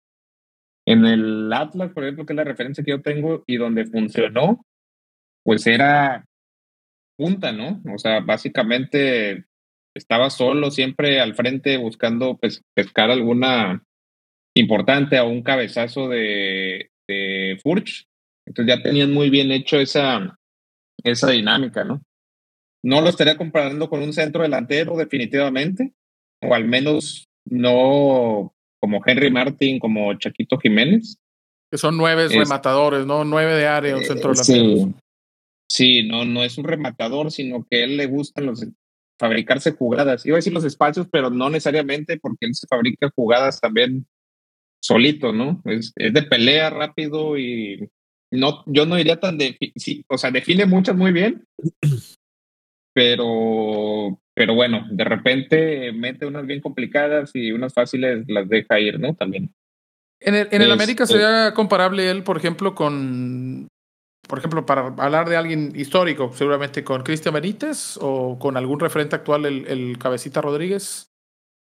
En 0.88 1.04
el 1.04 1.52
Atlas, 1.52 1.92
por 1.92 2.02
ejemplo, 2.02 2.25
que 2.25 2.33
es 2.33 2.37
la 2.38 2.45
referencia 2.45 2.83
que 2.83 2.92
yo 2.92 3.02
tengo 3.02 3.45
y 3.47 3.59
donde 3.59 3.85
funcionó, 3.85 4.64
pues 5.45 5.66
era 5.66 6.25
punta, 7.14 7.52
¿no? 7.52 7.83
O 7.95 7.99
sea, 7.99 8.21
básicamente 8.21 9.45
estaba 9.95 10.30
solo 10.30 10.71
siempre 10.71 11.21
al 11.21 11.35
frente 11.35 11.76
buscando 11.76 12.38
pues, 12.38 12.62
pescar 12.75 13.11
alguna 13.11 13.85
importante 14.57 15.18
a 15.18 15.25
un 15.25 15.42
cabezazo 15.42 16.09
de, 16.09 16.90
de 17.07 17.61
Furch. 17.62 18.07
Entonces 18.47 18.75
ya 18.75 18.83
tenían 18.83 19.12
muy 19.12 19.28
bien 19.28 19.52
hecho 19.52 19.78
esa, 19.78 20.38
esa 21.04 21.30
dinámica, 21.30 21.85
¿no? 21.85 22.00
No 22.83 23.02
lo 23.02 23.11
estaría 23.11 23.37
comparando 23.37 23.90
con 23.90 24.00
un 24.02 24.14
centro 24.14 24.42
delantero 24.42 24.97
definitivamente, 24.97 25.92
o 26.40 26.54
al 26.54 26.64
menos 26.64 27.28
no 27.45 28.54
como 28.80 29.02
Henry 29.04 29.30
Martin, 29.30 29.78
como 29.78 30.14
Chaquito 30.14 30.58
Jiménez. 30.58 31.18
Que 31.70 31.78
son 31.78 31.97
nueve 31.97 32.28
rematadores, 32.28 33.06
¿no? 33.06 33.25
Nueve 33.25 33.54
de 33.54 33.66
área, 33.66 33.97
un 33.97 34.04
centro 34.04 34.32
delantero. 34.32 34.94
Sí. 35.70 36.02
no, 36.08 36.25
no 36.25 36.42
es 36.42 36.56
un 36.56 36.64
rematador, 36.64 37.30
sino 37.30 37.66
que 37.68 37.82
a 37.82 37.85
él 37.85 37.97
le 37.97 38.06
gustan 38.06 38.47
los 38.47 38.66
fabricarse 39.18 39.73
jugadas. 39.73 40.25
Iba 40.25 40.37
a 40.37 40.38
decir 40.38 40.52
los 40.52 40.64
espacios, 40.64 41.08
pero 41.11 41.28
no 41.28 41.50
necesariamente 41.50 42.18
porque 42.18 42.47
él 42.47 42.54
se 42.54 42.66
fabrica 42.66 43.11
jugadas 43.14 43.61
también 43.61 44.06
solito, 44.80 45.32
¿no? 45.32 45.61
Es, 45.64 45.92
es 45.97 46.14
de 46.14 46.23
pelea 46.23 46.70
rápido 46.70 47.37
y 47.37 47.90
no, 48.30 48.62
yo 48.66 48.87
no 48.87 48.97
diría 48.97 49.18
tan 49.18 49.38
de, 49.38 49.56
sí, 49.76 50.04
o 50.08 50.18
sea, 50.18 50.30
define 50.30 50.66
muchas 50.66 50.97
muy 50.97 51.12
bien, 51.12 51.47
pero, 52.94 54.20
pero 54.38 54.54
bueno, 54.54 54.87
de 54.88 55.02
repente 55.02 55.90
mete 55.92 56.25
unas 56.25 56.47
bien 56.47 56.61
complicadas 56.61 57.33
y 57.35 57.50
unas 57.50 57.75
fáciles 57.75 58.25
las 58.28 58.49
deja 58.49 58.78
ir, 58.78 59.00
¿no? 59.00 59.12
También. 59.14 59.52
En 60.21 60.37
el, 60.37 60.47
en 60.52 60.62
el 60.62 60.71
América 60.71 61.07
sería 61.07 61.52
comparable 61.54 62.09
él, 62.09 62.23
por 62.23 62.37
ejemplo, 62.37 62.73
con, 62.73 63.66
por 64.28 64.38
ejemplo, 64.38 64.64
para 64.64 64.95
hablar 64.97 65.28
de 65.28 65.37
alguien 65.37 65.73
histórico, 65.75 66.30
seguramente 66.35 66.85
con 66.85 67.02
Cristian 67.02 67.35
Benítez 67.35 67.99
o 68.00 68.38
con 68.38 68.57
algún 68.57 68.78
referente 68.78 69.16
actual, 69.16 69.45
el, 69.45 69.66
el 69.66 69.99
Cabecita 69.99 70.40
Rodríguez. 70.40 71.11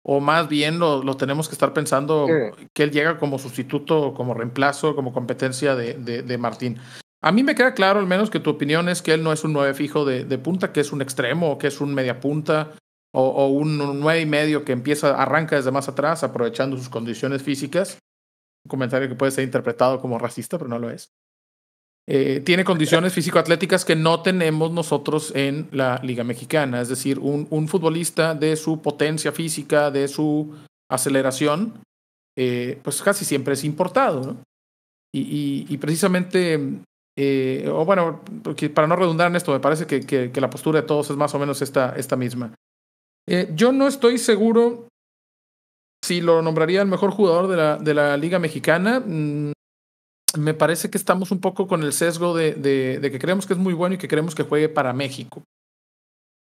O 0.03 0.19
más 0.19 0.47
bien 0.47 0.77
lo, 0.77 1.03
lo 1.03 1.17
tenemos 1.17 1.49
que 1.49 1.55
estar 1.55 1.73
pensando 1.73 2.27
que 2.73 2.83
él 2.83 2.91
llega 2.91 3.17
como 3.17 3.39
sustituto, 3.39 4.13
como 4.13 4.35
reemplazo, 4.35 4.95
como 4.95 5.11
competencia 5.11 5.75
de, 5.75 5.95
de, 5.95 6.21
de, 6.21 6.37
Martín. 6.37 6.77
A 7.23 7.31
mí 7.31 7.43
me 7.43 7.55
queda 7.55 7.73
claro, 7.73 7.99
al 7.99 8.07
menos, 8.07 8.29
que 8.29 8.39
tu 8.39 8.51
opinión 8.51 8.89
es 8.89 9.01
que 9.01 9.13
él 9.13 9.23
no 9.23 9.33
es 9.33 9.43
un 9.43 9.53
nueve 9.53 9.73
fijo 9.73 10.05
de, 10.05 10.23
de 10.23 10.37
punta, 10.37 10.71
que 10.71 10.81
es 10.81 10.91
un 10.91 11.01
extremo, 11.01 11.51
o 11.51 11.57
que 11.57 11.67
es 11.67 11.81
un 11.81 11.93
media 11.93 12.19
punta, 12.19 12.75
o, 13.13 13.47
un, 13.47 13.81
un 13.81 13.99
nueve 13.99 14.21
y 14.21 14.25
medio 14.27 14.63
que 14.63 14.73
empieza, 14.73 15.19
arranca 15.19 15.55
desde 15.55 15.71
más 15.71 15.89
atrás, 15.89 16.23
aprovechando 16.23 16.77
sus 16.77 16.89
condiciones 16.89 17.41
físicas. 17.41 17.97
Un 18.65 18.69
comentario 18.69 19.07
que 19.09 19.15
puede 19.15 19.31
ser 19.31 19.43
interpretado 19.43 19.99
como 19.99 20.19
racista, 20.19 20.57
pero 20.57 20.69
no 20.69 20.77
lo 20.77 20.91
es. 20.91 21.09
Eh, 22.09 22.41
tiene 22.45 22.63
condiciones 22.63 23.13
físico-atléticas 23.13 23.83
que 23.83 23.95
no 23.95 24.21
tenemos 24.21 24.71
nosotros 24.71 25.33
en 25.35 25.67
la 25.71 25.99
Liga 26.03 26.23
Mexicana. 26.23 26.81
Es 26.81 26.89
decir, 26.89 27.17
un, 27.19 27.47
un 27.49 27.67
futbolista 27.67 28.35
de 28.35 28.55
su 28.55 28.81
potencia 28.81 29.31
física, 29.31 29.89
de 29.89 30.07
su 30.07 30.55
aceleración, 30.89 31.81
eh, 32.37 32.79
pues 32.83 33.01
casi 33.01 33.25
siempre 33.25 33.55
es 33.55 33.63
importado. 33.63 34.37
y, 35.11 35.65
y, 35.67 35.77
precisamente, 35.77 36.81
eh, 37.17 37.67
o 37.67 37.83
bueno, 37.83 38.21
para 38.73 38.87
no 38.87 38.95
redundar 38.95 39.27
en 39.27 39.35
esto, 39.35 39.51
me 39.51 39.59
parece 39.59 39.87
que, 39.87 40.05
que, 40.05 40.41
la 40.41 40.49
postura 40.49 40.81
de 40.81 40.87
todos 40.87 41.09
es 41.09 41.17
más 41.17 41.33
o 41.33 41.39
menos 41.39 41.61
esta, 41.61 41.95
esta 41.97 42.15
misma. 42.15 42.53
yo 43.55 43.71
no 43.71 43.87
estoy 43.87 44.19
seguro 44.19 44.87
si 46.03 46.21
lo 46.21 46.41
nombraría 46.41 46.81
el 46.81 46.87
mejor 46.87 47.11
jugador 47.11 47.47
de 47.47 47.57
la, 47.57 47.77
de 47.77 47.93
la 47.93 48.15
Liga 48.17 48.39
Mexicana. 48.39 48.99
Mm, 48.99 49.51
me 50.37 50.53
parece 50.53 50.89
que 50.89 50.97
estamos 50.97 51.31
un 51.31 51.39
poco 51.39 51.67
con 51.67 51.83
el 51.83 51.91
sesgo 51.91 52.35
de, 52.35 52.53
de, 52.53 53.11
que 53.11 53.19
creemos 53.19 53.47
que 53.47 53.53
es 53.53 53.59
muy 53.59 53.73
bueno 53.73 53.95
y 53.95 53.97
que 53.97 54.07
queremos 54.07 54.35
que 54.35 54.43
juegue 54.43 54.69
para 54.69 54.93
México. 54.93 55.43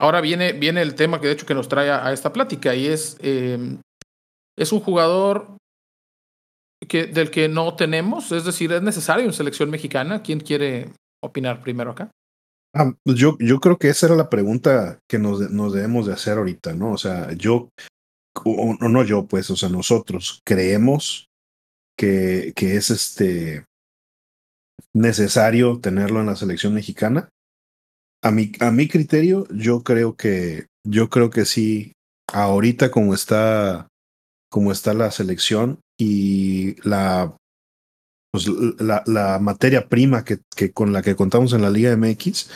Ahora 0.01 0.21
viene, 0.21 0.53
viene 0.53 0.83
el 0.83 0.95
tema 0.95 1.21
que 1.21 1.27
de 1.27 1.35
hecho 1.35 1.47
que 1.47 1.55
nos 1.55 1.69
trae 1.69 1.91
a, 1.91 2.07
a 2.07 2.13
esta 2.13 2.33
plática 2.33 2.75
y 2.75 2.87
es, 2.87 3.17
eh, 3.21 3.77
es 4.57 4.73
un 4.73 4.81
jugador 4.81 5.57
del 6.87 7.31
que 7.31 7.49
no 7.49 7.77
tenemos, 7.77 8.33
es 8.33 8.45
decir, 8.45 8.73
es 8.73 8.83
necesario 8.83 9.25
en 9.25 9.33
selección 9.33 9.71
mexicana. 9.71 10.23
¿Quién 10.23 10.41
quiere 10.41 10.93
opinar 11.23 11.63
primero 11.63 11.93
acá? 11.93 12.11
Ah, 12.75 12.93
pues 13.05 13.17
yo, 13.17 13.37
yo 13.39 13.61
creo 13.61 13.79
que 13.79 13.89
esa 13.89 14.07
era 14.07 14.17
la 14.17 14.29
pregunta 14.29 14.99
que 15.09 15.19
nos, 15.19 15.51
nos 15.51 15.73
debemos 15.73 16.07
de 16.07 16.13
hacer 16.13 16.39
ahorita, 16.39 16.75
¿no? 16.75 16.93
O 16.93 16.99
sea, 16.99 17.33
yo, 17.33 17.69
o, 18.45 18.77
o 18.81 18.89
no 18.89 19.05
yo, 19.05 19.27
pues, 19.27 19.49
o 19.51 19.57
sea, 19.57 19.69
nosotros 19.69 20.41
creemos 20.45 21.29
que, 21.97 22.53
que 22.57 22.77
es 22.77 22.91
este 22.91 23.65
necesario 24.93 25.81
tenerlo 25.81 26.21
en 26.21 26.27
la 26.27 26.37
selección 26.37 26.75
mexicana. 26.75 27.29
A 28.23 28.31
mi, 28.31 28.53
a 28.61 28.71
mi 28.71 28.89
criterio, 28.89 29.47
yo 29.51 29.83
creo 29.83 30.17
que, 30.17 30.67
yo 30.85 31.11
creo 31.11 31.31
que 31.31 31.45
sí, 31.45 31.93
ahorita 32.33 32.91
como 32.91 33.15
está, 33.15 33.89
como 34.51 34.73
está 34.73 34.95
la 34.95 35.11
selección 35.11 35.81
y 35.99 36.77
la, 36.89 37.37
pues, 38.33 38.49
la, 38.79 39.03
la 39.07 39.39
materia 39.39 39.89
prima 39.89 40.25
que, 40.25 40.39
que, 40.57 40.73
con 40.73 40.93
la 40.93 41.03
que 41.03 41.17
contamos 41.17 41.53
en 41.53 41.63
la 41.63 41.71
Liga 41.71 41.97
MX, 41.97 42.51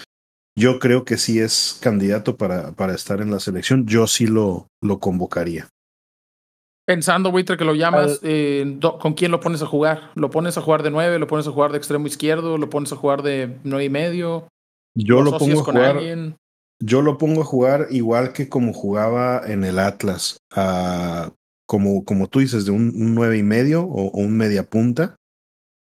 yo 0.56 0.78
creo 0.78 1.04
que 1.04 1.18
sí 1.18 1.38
es 1.38 1.78
candidato 1.80 2.36
para, 2.36 2.72
para 2.72 2.94
estar 2.94 3.20
en 3.20 3.30
la 3.30 3.38
selección. 3.38 3.86
Yo 3.86 4.06
sí 4.06 4.26
lo, 4.26 4.66
lo 4.82 4.98
convocaría. 4.98 5.68
Pensando, 6.84 7.28
Witter, 7.28 7.58
que 7.58 7.66
lo 7.66 7.74
llamas, 7.74 8.18
eh, 8.22 8.78
¿con 9.00 9.12
quién 9.12 9.30
lo 9.30 9.40
pones 9.40 9.60
a 9.60 9.66
jugar? 9.66 10.10
¿Lo 10.14 10.30
pones 10.30 10.56
a 10.56 10.62
jugar 10.62 10.82
de 10.82 10.90
nueve? 10.90 11.18
¿Lo 11.18 11.26
pones 11.26 11.46
a 11.46 11.52
jugar 11.52 11.70
de 11.70 11.76
extremo 11.76 12.06
izquierdo? 12.06 12.56
¿Lo 12.56 12.70
pones 12.70 12.90
a 12.92 12.96
jugar 12.96 13.22
de 13.22 13.58
nueve 13.62 13.84
y 13.84 13.90
medio? 13.90 14.48
Yo 14.96 15.20
lo 15.20 15.36
pongo 15.36 15.60
a 15.60 15.64
jugar. 15.64 15.96
Alguien? 15.98 16.36
Yo 16.80 17.02
lo 17.02 17.18
pongo 17.18 17.42
a 17.42 17.44
jugar 17.44 17.88
igual 17.90 18.32
que 18.32 18.48
como 18.48 18.72
jugaba 18.72 19.42
en 19.46 19.64
el 19.64 19.78
Atlas, 19.78 20.38
uh, 20.56 21.30
como, 21.68 22.04
como 22.04 22.28
tú 22.28 22.40
dices, 22.40 22.64
de 22.64 22.72
un, 22.72 22.92
un 22.96 23.14
nueve 23.14 23.38
y 23.38 23.42
medio 23.42 23.82
o, 23.82 24.08
o, 24.08 24.18
un 24.18 24.36
media 24.36 24.68
punta 24.68 25.16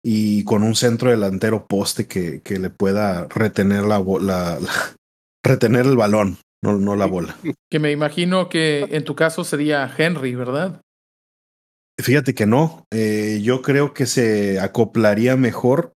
y 0.05 0.45
con 0.45 0.63
un 0.63 0.77
centro 0.77 1.11
delantero 1.11 1.67
poste 1.67 2.07
que, 2.07 2.43
que 2.43 2.59
le 2.59 2.71
pueda 2.71 3.27
retener 3.29 3.83
la, 3.85 3.99
la, 3.99 4.61
la 4.61 4.71
retener 5.45 5.87
el 5.87 5.97
balón, 5.97 6.39
no, 6.63 6.77
no 6.77 6.97
la 6.97 7.07
bola. 7.07 7.37
Que 7.71 7.79
me 7.79 7.91
imagino 7.91 8.49
que 8.49 8.89
en 8.91 9.05
tu 9.05 9.15
caso 9.17 9.43
sería 9.43 9.93
Henry, 9.97 10.35
¿verdad? 10.35 10.81
Fíjate 11.99 12.35
que 12.35 12.47
no. 12.47 12.85
Eh, 12.93 13.41
yo 13.43 13.63
creo 13.63 13.93
que 13.93 14.07
se 14.07 14.61
acoplaría 14.61 15.37
mejor 15.37 15.93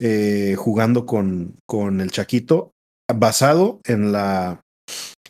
eh, 0.00 0.54
jugando 0.56 1.04
con, 1.04 1.56
con 1.66 2.00
el 2.00 2.10
Chaquito, 2.10 2.72
basado 3.12 3.80
en 3.84 4.12
la, 4.12 4.60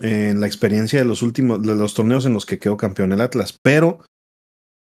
en 0.01 0.41
la 0.41 0.47
experiencia 0.47 0.99
de 0.99 1.05
los 1.05 1.23
últimos, 1.23 1.63
de 1.63 1.75
los 1.75 1.95
torneos 1.95 2.27
en 2.27 2.35
los 2.35 2.47
que 2.47 2.59
quedó 2.59 2.77
campeón 2.77 3.13
el 3.13 3.21
Atlas. 3.21 3.59
Pero 3.63 4.01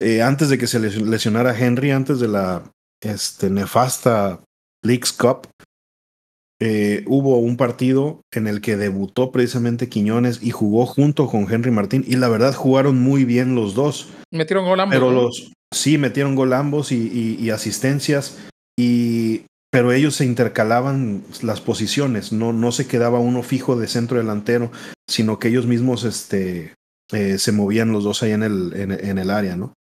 eh, 0.01 0.23
antes 0.23 0.49
de 0.49 0.59
que 0.59 0.67
se 0.67 0.81
lesionara 0.81 1.59
Henry, 1.59 1.91
antes 1.91 2.21
de 2.21 2.29
la 2.29 2.71
este, 3.03 3.51
nefasta 3.51 4.41
Leagues 4.83 5.13
Cup, 5.13 5.49
eh, 6.63 7.05
hubo 7.07 7.39
un 7.39 7.57
partido 7.57 8.21
en 8.33 8.47
el 8.47 8.61
que 8.61 8.77
debutó 8.77 9.33
precisamente 9.33 9.89
Quiñones 9.89 10.43
y 10.43 10.51
jugó 10.51 10.85
junto 10.85 11.27
con 11.27 11.51
Henry 11.51 11.71
Martín 11.71 12.05
y 12.07 12.17
la 12.17 12.29
verdad 12.29 12.55
jugaron 12.55 13.01
muy 13.01 13.25
bien 13.25 13.55
los 13.55 13.75
dos. 13.75 14.11
Metieron 14.31 14.67
gol 14.67 14.81
ambos. 14.81 14.95
Pero 14.95 15.11
los, 15.11 15.53
sí, 15.73 15.97
metieron 15.97 16.35
gol 16.35 16.53
ambos 16.53 16.93
y, 16.93 16.97
y, 16.97 17.43
y, 17.43 17.51
asistencias 17.51 18.39
y 18.79 19.47
pero 19.71 19.93
ellos 19.93 20.17
se 20.17 20.25
intercalaban 20.25 21.23
las 21.43 21.61
posiciones, 21.61 22.33
no, 22.33 22.53
no 22.53 22.73
se 22.73 22.87
quedaba 22.87 23.19
uno 23.21 23.43
fijo 23.43 23.77
de 23.77 23.87
centro 23.87 24.19
delantero, 24.19 24.71
sino 25.09 25.39
que 25.39 25.49
ellos 25.49 25.67
mismos 25.67 26.05
este, 26.05 26.75
eh, 27.13 27.39
se 27.39 27.53
movían 27.53 27.93
los 27.93 28.05
dos 28.05 28.23
ahí 28.23 28.33
en 28.33 28.43
el, 28.43 28.73
en, 28.75 28.93
en 28.93 29.19
el 29.19 29.31
área, 29.31 29.57
¿no? 29.57 29.75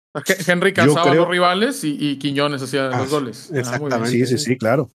Henry 0.46 0.72
cansaba 0.72 1.02
creo... 1.02 1.12
a 1.12 1.16
los 1.16 1.28
rivales 1.28 1.84
y, 1.84 1.96
y 1.98 2.18
Quiñones 2.18 2.62
hacía 2.62 2.88
ah, 2.88 2.98
los 2.98 3.10
goles. 3.10 3.50
Exactamente. 3.52 3.96
Ah, 3.96 4.06
sí, 4.06 4.26
sí, 4.26 4.38
sí, 4.38 4.58
claro. 4.58 4.90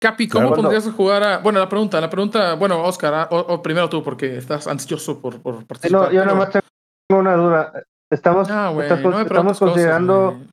Capi, 0.00 0.28
¿cómo 0.28 0.48
claro, 0.48 0.62
pondrías 0.62 0.84
no. 0.84 0.90
a 0.92 0.94
jugar 0.94 1.22
a.? 1.24 1.38
Bueno, 1.38 1.58
la 1.58 1.68
pregunta, 1.68 2.00
la 2.00 2.10
pregunta. 2.10 2.54
Bueno, 2.54 2.82
Oscar, 2.82 3.28
o, 3.30 3.38
o 3.38 3.62
primero 3.62 3.88
tú, 3.88 4.02
porque 4.04 4.36
estás 4.36 4.66
ansioso 4.66 5.20
por, 5.20 5.40
por 5.40 5.66
participar. 5.66 6.08
No, 6.08 6.12
yo 6.12 6.24
nada 6.24 6.36
más 6.36 6.50
tengo 6.50 7.20
una 7.20 7.34
duda. 7.34 7.82
Estamos, 8.10 8.48
ah, 8.50 8.68
güey, 8.68 8.86
estás, 8.86 9.02
no 9.02 9.20
estamos 9.20 9.58
considerando. 9.58 10.32
Cosas, 10.32 10.46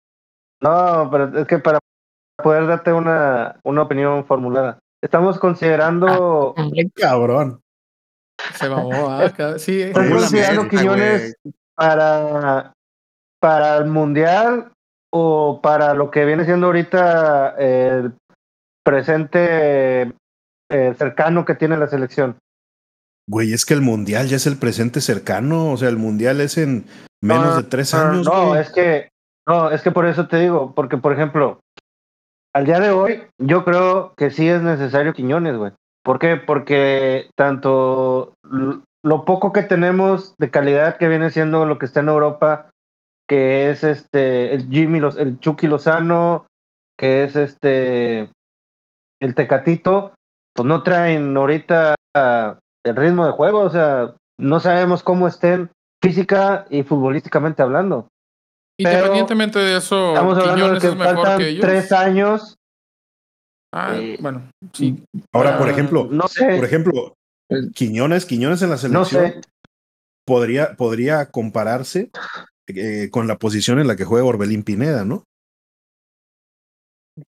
no, 0.61 1.09
pero 1.11 1.39
es 1.41 1.47
que 1.47 1.59
para 1.59 1.79
poder 2.45 2.67
darte 2.67 2.93
una, 2.93 3.59
una 3.63 3.81
opinión 3.81 4.23
formulada. 4.23 4.77
Estamos 5.01 5.39
considerando. 5.39 6.53
Ah, 6.55 6.69
cabrón. 6.93 7.59
Se 8.53 8.69
mamó, 8.69 9.09
¿ah? 9.09 9.31
Sí, 9.57 9.81
Estamos 9.81 10.21
considerando 10.21 10.69
Quiñones 10.69 11.35
para, 11.73 12.71
para 13.39 13.77
el 13.77 13.85
mundial 13.85 14.71
o 15.11 15.59
para 15.59 15.95
lo 15.95 16.11
que 16.11 16.23
viene 16.23 16.45
siendo 16.45 16.67
ahorita 16.67 17.55
el 17.57 18.13
presente 18.83 20.13
eh, 20.69 20.93
cercano 20.99 21.45
que 21.45 21.55
tiene 21.55 21.77
la 21.77 21.87
selección. 21.87 22.37
Güey, 23.27 23.53
es 23.53 23.65
que 23.65 23.73
el 23.73 23.81
mundial 23.81 24.27
ya 24.27 24.35
es 24.35 24.45
el 24.45 24.57
presente 24.57 25.01
cercano, 25.01 25.71
o 25.71 25.77
sea, 25.77 25.89
el 25.89 25.97
mundial 25.97 26.41
es 26.41 26.59
en 26.59 26.85
menos 27.23 27.57
de 27.57 27.63
tres 27.63 27.95
años. 27.95 28.27
No, 28.27 28.55
es 28.55 28.71
que, 28.71 29.09
no, 29.47 29.71
es 29.71 29.81
que 29.81 29.89
por 29.89 30.05
eso 30.05 30.27
te 30.27 30.37
digo, 30.37 30.75
porque 30.75 30.97
por 30.97 31.11
ejemplo, 31.11 31.59
al 32.55 32.65
día 32.65 32.79
de 32.79 32.89
hoy, 32.91 33.21
yo 33.37 33.65
creo 33.65 34.13
que 34.15 34.31
sí 34.31 34.47
es 34.47 34.61
necesario 34.61 35.13
Quiñones, 35.13 35.57
güey. 35.57 35.73
¿Por 36.01 36.19
qué? 36.19 36.37
Porque 36.37 37.29
tanto 37.35 38.33
lo 39.03 39.25
poco 39.25 39.51
que 39.51 39.63
tenemos 39.63 40.35
de 40.37 40.51
calidad 40.51 40.95
que 40.95 41.09
viene 41.09 41.31
siendo 41.31 41.65
lo 41.65 41.77
que 41.77 41.85
está 41.85 41.99
en 41.99 42.07
Europa, 42.07 42.69
que 43.27 43.69
es 43.69 43.83
este 43.83 44.53
el 44.53 44.69
Jimmy, 44.69 45.01
el 45.17 45.37
Chucky 45.41 45.67
Lozano, 45.67 46.47
que 46.97 47.25
es 47.25 47.35
este 47.35 48.29
el 49.19 49.35
Tecatito, 49.35 50.13
pues 50.53 50.65
no 50.65 50.81
traen 50.81 51.35
ahorita 51.35 51.95
el 52.15 52.95
ritmo 52.95 53.25
de 53.25 53.33
juego, 53.33 53.59
o 53.59 53.69
sea, 53.69 54.15
no 54.39 54.61
sabemos 54.61 55.03
cómo 55.03 55.27
estén 55.27 55.71
física 56.01 56.67
y 56.69 56.83
futbolísticamente 56.83 57.61
hablando. 57.61 58.07
Independientemente 58.77 59.59
de 59.59 59.77
eso, 59.77 60.09
estamos 60.09 60.37
hablando 60.37 60.73
de 60.73 60.79
que 60.79 60.87
es 60.87 60.95
mejor 60.95 61.15
faltan 61.15 61.37
que 61.37 61.49
ellos. 61.49 61.65
tres 61.65 61.91
años. 61.91 62.57
Ah, 63.73 63.95
eh, 63.97 64.17
bueno, 64.19 64.49
sí. 64.73 65.03
Ahora, 65.33 65.57
por 65.57 65.67
ah, 65.67 65.71
ejemplo, 65.71 66.07
no 66.09 66.27
sé. 66.27 66.55
por 66.55 66.65
ejemplo, 66.65 67.13
Quiñones, 67.73 68.25
Quiñones 68.25 68.61
en 68.61 68.69
la 68.69 68.77
selección 68.77 69.23
no 69.23 69.29
sé. 69.29 69.41
podría, 70.25 70.75
podría 70.75 71.29
compararse 71.29 72.09
eh, 72.67 73.09
con 73.11 73.27
la 73.27 73.37
posición 73.37 73.79
en 73.79 73.87
la 73.87 73.95
que 73.95 74.05
juega 74.05 74.25
Orbelín 74.25 74.63
Pineda, 74.63 75.05
¿no? 75.05 75.23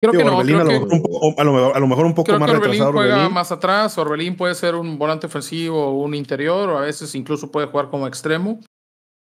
Creo 0.00 0.12
que 0.12 0.24
no. 0.24 0.42
Creo 0.42 0.60
a, 0.60 0.64
lo 0.64 0.68
que, 0.68 0.74
mejor 0.80 0.92
un 0.92 1.02
poco, 1.02 1.40
a, 1.40 1.44
lo, 1.44 1.74
a, 1.74 1.80
lo 1.80 1.86
mejor 1.86 2.06
un 2.06 2.14
poco 2.14 2.26
creo 2.26 2.40
más 2.40 2.50
que 2.50 2.56
Orbelín 2.56 2.72
retrasado. 2.72 2.92
juega 2.92 3.14
Orbelín. 3.14 3.34
más 3.34 3.52
atrás. 3.52 3.98
Orbelín 3.98 4.36
puede 4.36 4.54
ser 4.54 4.74
un 4.74 4.98
volante 4.98 5.26
ofensivo 5.26 5.86
o 5.86 6.02
un 6.02 6.14
interior, 6.14 6.70
o 6.70 6.78
a 6.78 6.82
veces 6.82 7.14
incluso 7.14 7.52
puede 7.52 7.68
jugar 7.68 7.88
como 7.88 8.06
extremo. 8.08 8.60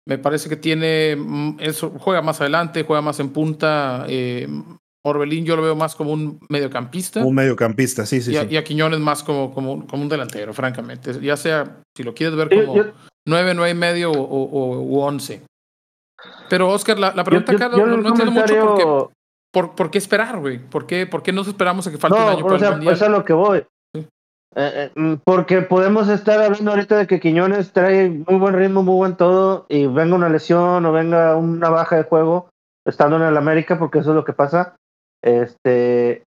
Me 0.07 0.17
parece 0.17 0.49
que 0.49 0.57
tiene. 0.57 1.17
Eso, 1.59 1.91
juega 1.97 2.21
más 2.21 2.41
adelante, 2.41 2.83
juega 2.83 3.01
más 3.01 3.19
en 3.19 3.29
punta. 3.29 4.05
Eh, 4.07 4.47
Orbelín 5.05 5.45
yo 5.45 5.55
lo 5.55 5.61
veo 5.61 5.75
más 5.75 5.95
como 5.95 6.11
un 6.13 6.39
mediocampista. 6.49 7.23
Un 7.23 7.35
mediocampista, 7.35 8.05
sí, 8.05 8.21
sí. 8.21 8.31
Y 8.33 8.37
a, 8.37 8.41
sí. 8.43 8.47
y 8.51 8.57
a 8.57 8.63
Quiñones 8.63 8.99
más 8.99 9.23
como, 9.23 9.53
como, 9.53 9.85
como 9.87 10.03
un 10.03 10.09
delantero, 10.09 10.53
francamente. 10.53 11.19
Ya 11.21 11.35
sea, 11.37 11.81
si 11.95 12.03
lo 12.03 12.13
quieres 12.13 12.35
ver 12.35 12.49
como 12.49 12.75
Yo- 12.75 12.85
yo- 12.85 12.91
nueve, 13.27 13.53
nueve 13.53 13.71
y 13.71 13.73
medio 13.75 14.11
o, 14.11 14.21
o, 14.21 14.43
o- 14.43 14.81
u 14.81 14.99
once. 15.01 15.41
Pero, 16.49 16.69
Oscar, 16.69 16.99
la, 16.99 17.13
la 17.13 17.23
pregunta 17.23 17.51
acá 17.51 17.69
no, 17.69 17.95
entiendo 17.95 18.31
mucho 18.31 18.55
por 18.59 18.77
qué, 18.77 19.13
por, 19.51 19.75
por 19.75 19.91
qué 19.91 19.97
esperar, 19.97 20.39
güey. 20.39 20.57
¿Por 20.59 20.85
qué, 20.85 21.05
¿Por 21.05 21.21
qué 21.21 21.31
nos 21.33 21.47
esperamos 21.47 21.85
a 21.87 21.91
que 21.91 21.97
falte 21.97 22.17
un 22.17 22.23
No, 22.23 22.29
año 22.29 22.45
o 22.45 22.47
para 22.47 22.59
sea, 22.59 22.67
el 22.69 22.73
Mundial? 22.75 22.93
eso 22.93 23.03
es 23.05 23.09
a 23.09 23.11
lo 23.11 23.25
que 23.25 23.33
voy. 23.33 23.65
Eh, 24.55 24.91
eh, 24.95 24.99
mm, 24.99 25.13
porque 25.25 25.61
podemos 25.63 26.09
estar 26.09 26.39
hablando 26.41 26.71
ahorita 26.71 26.97
de 26.97 27.07
que 27.07 27.19
Quiñones 27.19 27.71
trae 27.73 28.09
muy 28.09 28.35
buen 28.37 28.53
ritmo, 28.53 28.83
muy 28.83 28.95
buen 28.95 29.15
todo, 29.17 29.65
y 29.69 29.87
venga 29.87 30.15
una 30.15 30.29
lesión 30.29 30.85
o 30.85 30.91
venga 30.91 31.35
una 31.35 31.69
baja 31.69 31.95
de 31.95 32.03
juego 32.03 32.49
estando 32.85 33.15
en 33.17 33.23
el 33.23 33.37
América, 33.37 33.79
porque 33.79 33.99
eso 33.99 34.11
es 34.11 34.15
lo 34.15 34.25
que 34.25 34.33
pasa. 34.33 34.75
Este, 35.23 36.23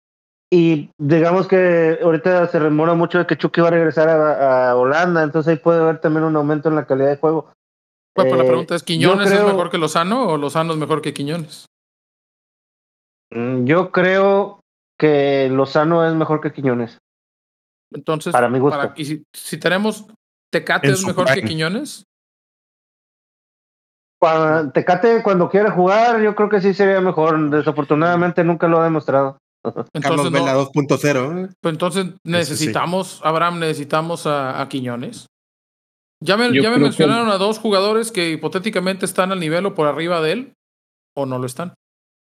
y 0.54 0.92
digamos 1.00 1.48
que 1.48 1.98
ahorita 2.04 2.46
se 2.48 2.60
remora 2.60 2.94
mucho 2.94 3.18
de 3.18 3.26
que 3.26 3.38
Chucky 3.38 3.62
va 3.62 3.70
a 3.70 3.72
regresar 3.72 4.10
a, 4.10 4.70
a 4.72 4.76
Holanda, 4.76 5.24
entonces 5.24 5.52
ahí 5.54 5.58
puede 5.58 5.80
haber 5.82 6.00
también 6.00 6.26
un 6.26 6.36
aumento 6.36 6.70
en 6.70 6.76
la 6.76 6.86
calidad 6.86 7.10
de 7.10 7.18
juego. 7.18 7.52
La 8.18 8.26
Eh, 8.26 8.44
pregunta 8.46 8.76
es, 8.76 8.84
¿Quiñones 8.84 9.30
creo- 9.30 9.48
es 9.48 9.54
mejor 9.54 9.70
que 9.72 9.78
Lozano 9.78 10.28
o 10.28 10.38
Lozano 10.38 10.74
es 10.74 10.78
mejor 10.80 11.02
que 11.02 11.14
Quiñones? 11.14 11.66
Mm, 13.34 13.66
Yo 13.66 13.92
creo 13.92 14.60
que 15.00 15.50
Lozano 15.50 16.06
es 16.06 16.14
mejor 16.14 16.42
que 16.42 16.52
Quiñones. 16.52 16.98
Entonces, 17.94 18.32
Para 18.32 18.50
mi 18.50 18.60
gusto. 18.60 18.78
para- 18.80 18.94
y 18.96 19.06
si, 19.06 19.24
si 19.34 19.58
tenemos 19.58 20.06
Tecate 20.52 20.88
En 20.88 20.94
es 20.94 21.06
mejor 21.06 21.34
que. 21.34 21.44
Quiñones, 21.44 22.04
Cuando, 24.20 24.72
Tecate 24.72 25.24
cuando 25.24 25.50
quiere 25.50 25.72
jugar, 25.72 26.22
yo 26.22 26.36
creo 26.36 26.50
que 26.50 26.62
sí 26.62 26.74
sería 26.74 27.02
mejor. 27.02 27.50
Desafortunadamente 27.50 28.44
nunca 28.44 28.68
lo 28.68 28.80
ha 28.80 28.84
demostrado. 28.84 29.38
Carlos 29.64 29.86
entonces, 29.94 30.32
Vela 30.32 30.54
no, 30.54 30.66
2.0. 30.72 31.46
¿eh? 31.46 31.50
pues 31.62 31.74
entonces 31.74 32.06
sí. 32.06 32.18
necesitamos, 32.24 33.22
Abraham, 33.24 33.60
necesitamos 33.60 34.26
a, 34.28 34.60
a 34.62 34.68
Quiñones. 34.70 35.28
Ya 36.24 36.38
me, 36.38 36.46
ya 36.62 36.70
me 36.70 36.76
que- 36.78 36.82
mencionaron 36.84 37.30
a 37.30 37.38
dos 37.38 37.58
jugadores 37.60 38.12
que 38.12 38.32
hipotéticamente 38.32 39.06
están 39.06 39.32
al 39.32 39.40
nivel 39.40 39.66
o 39.66 39.74
por 39.76 39.88
arriba 39.88 40.22
de 40.22 40.32
él, 40.32 40.54
o 41.16 41.26
no 41.26 41.38
lo 41.40 41.46
están. 41.46 41.74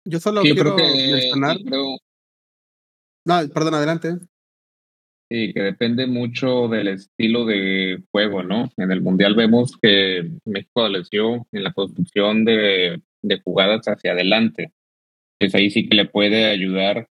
Yo 0.07 0.19
solo 0.19 0.41
Sí, 0.41 0.51
quiero 0.53 0.75
creo 0.75 0.87
que, 0.87 1.11
mencionar. 1.11 1.57
creo- 1.65 1.97
No, 3.27 3.49
perdón, 3.53 3.73
adelante. 3.75 4.17
Sí, 5.29 5.53
que 5.53 5.61
depende 5.61 6.05
mucho 6.05 6.67
del 6.67 6.88
estilo 6.88 7.45
de 7.45 8.03
juego, 8.11 8.43
¿no? 8.43 8.69
En 8.77 8.91
el 8.91 9.01
Mundial 9.01 9.33
vemos 9.33 9.75
que 9.81 10.29
México 10.45 10.81
adoleció 10.81 11.47
en 11.51 11.63
la 11.63 11.73
construcción 11.73 12.45
de, 12.45 13.01
de 13.23 13.41
jugadas 13.41 13.88
hacia 13.88 14.11
adelante. 14.11 14.71
Pues 15.39 15.55
ahí 15.55 15.71
sí 15.71 15.89
que 15.89 15.95
le 15.95 16.05
puede 16.05 16.45
ayudar 16.45 17.09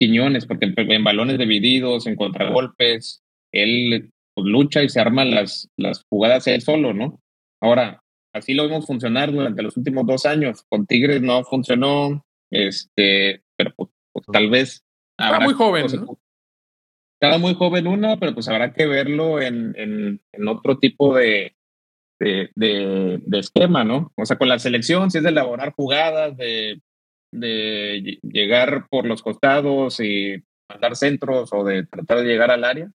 Quiñones, 0.00 0.46
porque 0.46 0.72
en, 0.74 1.04
balones 1.04 1.38
divididos, 1.38 2.06
en 2.06 2.16
contragolpes, 2.16 3.22
él 3.52 4.10
pues, 4.34 4.46
lucha 4.46 4.82
y 4.82 4.88
se 4.88 5.00
arma 5.00 5.24
las, 5.24 5.68
las 5.76 6.04
jugadas 6.08 6.46
él 6.46 6.62
solo, 6.62 6.94
¿no? 6.94 7.20
Ahora, 7.60 8.02
así 8.34 8.54
lo 8.54 8.66
vemos 8.66 8.86
funcionar 8.86 9.30
durante 9.30 9.62
los 9.62 9.76
últimos 9.76 10.06
dos 10.06 10.26
años. 10.26 10.64
Con 10.68 10.86
Tigres 10.86 11.20
no 11.22 11.44
funcionó, 11.44 12.24
este, 12.50 13.42
pero 13.56 13.72
pues, 13.76 13.90
pues, 14.12 14.26
tal 14.32 14.50
vez 14.50 14.84
Está 15.18 15.40
muy 15.40 15.54
joven, 15.54 15.86
¿no? 15.94 16.18
Estaba 17.22 17.38
muy 17.38 17.54
joven 17.54 17.86
una, 17.86 18.16
pero 18.16 18.34
pues 18.34 18.48
habrá 18.48 18.72
que 18.72 18.84
verlo 18.84 19.40
en, 19.40 19.76
en, 19.76 20.48
otro 20.48 20.78
tipo 20.78 21.14
de, 21.14 21.54
de, 22.18 22.50
de, 22.56 23.38
esquema, 23.38 23.84
¿no? 23.84 24.10
O 24.16 24.26
sea, 24.26 24.36
con 24.36 24.48
la 24.48 24.58
selección, 24.58 25.08
si 25.08 25.18
es 25.18 25.24
de 25.24 25.30
elaborar 25.30 25.72
jugadas, 25.72 26.36
de, 26.36 26.80
de 27.32 28.00
ll- 28.02 28.20
llegar 28.22 28.88
por 28.90 29.06
los 29.06 29.22
costados 29.22 30.00
y 30.00 30.42
mandar 30.68 30.96
centros 30.96 31.52
o 31.52 31.62
de 31.62 31.86
tratar 31.86 32.18
de 32.18 32.24
llegar 32.24 32.50
al 32.50 32.64
área, 32.64 32.90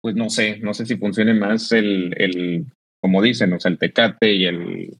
pues 0.00 0.16
no 0.16 0.30
sé, 0.30 0.58
no 0.60 0.72
sé 0.72 0.86
si 0.86 0.96
funcione 0.96 1.34
más 1.34 1.70
el, 1.72 2.14
el 2.16 2.64
como 3.02 3.20
dicen, 3.20 3.52
o 3.52 3.60
sea, 3.60 3.70
el 3.70 3.78
tecate 3.78 4.32
y 4.32 4.46
el... 4.46 4.96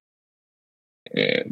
Eh, 1.15 1.47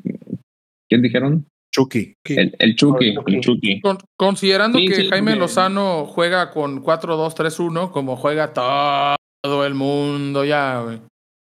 ¿Quién 0.91 1.01
dijeron? 1.01 1.47
Chucky. 1.77 2.15
El, 2.25 2.57
el 2.59 2.75
Chucky, 2.77 3.15
El 3.27 3.41
Chucky. 3.41 3.81
Con- 3.83 3.99
considerando 4.19 4.79
Sí, 4.79 4.87
que 4.89 4.95
sí, 4.97 5.09
Jaime 5.11 5.33
bien. 5.33 5.41
Lozano 5.41 6.07
juega 6.07 6.51
con 6.51 6.83
4-2-3-1, 6.83 7.91
como 7.91 8.17
juega 8.17 8.53
todo 8.55 9.67
el 9.67 9.75
mundo 9.75 10.45
ya, 10.45 10.81
güey. 10.81 11.01